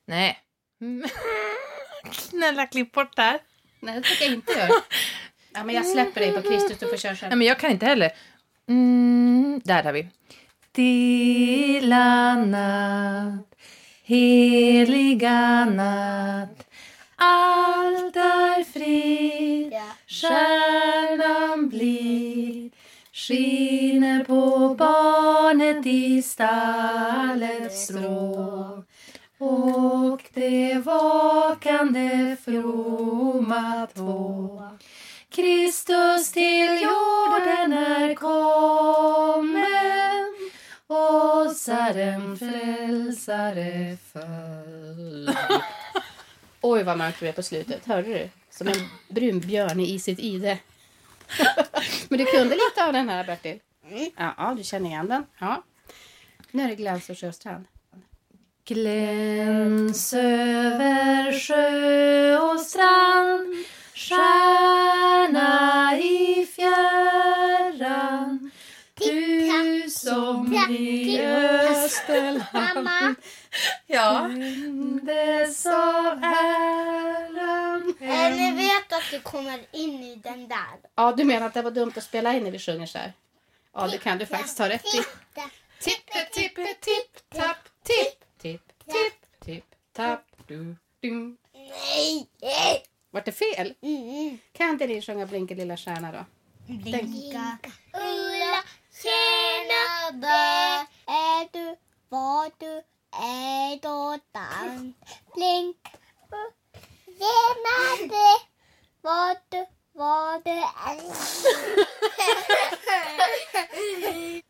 nej. 0.06 0.38
Mm. 0.80 1.04
Snälla, 2.12 2.66
klipp 2.66 2.92
bort 2.92 3.16
det 3.16 3.22
här. 3.22 3.40
Nej, 3.80 3.94
det 3.94 4.02
tycker 4.02 4.24
jag 4.24 4.34
inte 4.34 4.52
gör. 4.52 4.68
Ja, 5.54 5.64
men 5.64 5.74
jag 5.74 5.86
släpper 5.86 6.20
dig 6.20 6.32
på 6.32 6.42
Kristus, 6.42 6.78
du 6.78 6.86
får 6.86 6.96
köra 6.96 7.16
själv. 7.16 7.30
Nej, 7.30 7.38
men 7.38 7.46
jag 7.46 7.58
kan 7.58 7.70
inte 7.70 7.86
heller. 7.86 8.12
Mm, 8.68 9.60
där 9.64 9.82
har 9.82 9.92
vi. 9.92 10.08
Stilla 10.70 12.34
natt, 12.44 13.54
heliga 14.02 15.64
natt 15.64 16.67
Allt 17.20 18.16
är 18.16 18.64
frid, 18.64 19.74
stjärnan 20.06 21.68
blid 21.68 22.72
skiner 23.12 24.24
på 24.24 24.74
barnet 24.74 25.86
i 25.86 26.22
stallets 26.22 27.84
strå 27.84 28.84
och 29.38 30.22
det 30.34 30.78
vakande 30.84 32.36
fromma 32.44 33.86
två 33.94 34.62
Kristus 35.30 36.32
till 36.32 36.82
jorden 36.82 37.72
är 37.72 38.14
kommen 38.14 39.58
oss 40.86 41.68
är 41.68 41.98
en 41.98 42.36
frälsare 42.36 43.96
född. 44.12 45.36
Oj, 46.70 46.82
vad 46.82 46.98
mörkt 46.98 47.18
det 47.18 47.24
blev 47.24 47.32
på 47.32 47.42
slutet. 47.42 47.86
Hörde 47.86 48.08
du? 48.08 48.28
Som 48.50 48.68
en 48.68 48.88
brun 49.08 49.40
björn 49.40 49.80
i 49.80 49.98
sitt 49.98 50.18
ide. 50.18 50.58
men 52.08 52.18
du 52.18 52.24
kunde 52.24 52.54
lite 52.54 52.84
av 52.86 52.92
den 52.92 53.08
här, 53.08 53.24
Bertil? 53.24 53.58
Ja, 54.16 54.34
ja, 54.38 54.54
du 54.56 54.64
känner 54.64 54.90
igen 54.90 55.08
den. 55.08 55.24
Ja. 55.38 55.62
Nu 56.50 56.62
är 56.62 56.68
det 56.68 56.74
Gläns 56.74 57.10
och 57.10 57.18
Sjöstrand. 57.18 57.64
Gläns 58.64 60.12
över 60.12 61.38
sjö 61.38 62.38
och 62.38 62.60
strand 62.60 63.54
Stjärna 63.94 65.98
i 65.98 66.46
fjärran 66.46 68.50
Du 68.94 69.90
som 69.90 70.54
i 70.70 71.18
ställa 71.88 72.46
Mamma, 72.52 73.14
Ja. 73.86 74.28
Det 75.02 75.54
som 75.54 76.22
är 76.22 77.28
eh, 78.00 78.36
ni 78.36 78.52
vet 78.56 78.92
att 78.92 79.10
du 79.10 79.20
kommer 79.20 79.60
in 79.72 80.02
i 80.02 80.16
den 80.16 80.48
där. 80.48 80.90
Ja, 80.94 81.12
du 81.16 81.24
menar 81.24 81.46
att 81.46 81.54
det 81.54 81.62
var 81.62 81.70
dumt 81.70 81.92
att 81.96 82.04
spela 82.04 82.34
in 82.34 82.44
när 82.44 82.50
vi 82.50 82.58
sjunger 82.58 82.86
så 82.86 82.98
här? 82.98 83.12
Ja, 83.74 83.88
det 83.88 83.98
kan 83.98 84.18
du 84.18 84.26
faktiskt 84.26 84.58
ha 84.58 84.68
rätt 84.68 84.94
i. 84.94 85.02
Tippe, 85.80 86.24
tippe, 86.32 86.64
tipp, 86.64 87.28
tapp, 87.28 87.68
tipp, 87.82 88.38
tipp, 88.42 88.72
tipp, 88.84 89.40
tipp, 89.44 89.64
tapp, 89.92 90.24
du, 90.46 90.76
dum. 91.02 91.36
Nej! 91.52 92.26
nej. 92.40 92.84
Vart 93.10 93.24
det 93.24 93.32
fel? 93.32 93.74
Mm. 93.82 94.38
Kan 94.52 94.68
inte 94.68 94.86
ni 94.86 95.02
sjunga 95.02 95.26
Blinka 95.26 95.54
lilla 95.54 95.76
stjärna 95.76 96.12
då? 96.12 96.24
Blinka, 96.66 97.58
Ulla, 97.92 98.62
tjena 99.02 100.10
där 100.12 100.86
är 101.06 101.48
du, 101.52 101.76
var 102.08 102.50
du 102.58 102.82
är 103.12 103.80
då 103.82 104.18
dans. 104.32 104.94
Blink, 105.34 105.76
du, 109.50 109.66
var 109.92 110.42
du 110.44 110.50
är. 110.50 111.00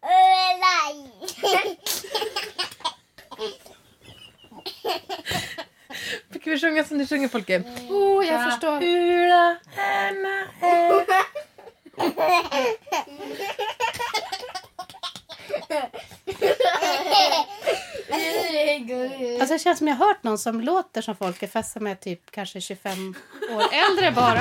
Ulla. 0.03 1.09
Fick 6.33 6.47
vi 6.47 6.59
sjunga 6.61 6.85
som 6.85 6.99
du 6.99 7.07
sjunger 7.07 7.29
Folke? 7.29 7.63
Oh, 7.91 8.27
jag 8.27 8.53
förstår. 8.53 8.83
Ula, 8.83 9.59
härna, 9.77 10.47
är. 10.61 11.07
Alltså 19.41 19.55
det 19.55 19.59
känns 19.59 19.79
som 19.79 19.89
jag 19.89 19.95
har 19.95 20.07
hört 20.07 20.23
någon 20.23 20.39
som 20.39 20.61
låter 20.61 21.03
som 21.03 21.17
folk 21.17 21.43
är 21.43 21.47
fast 21.47 21.73
som 21.73 21.87
är 21.87 21.95
typ 21.95 22.31
kanske 22.31 22.61
25 22.61 23.15
år 23.51 23.63
äldre 23.91 24.11
bara. 24.13 24.41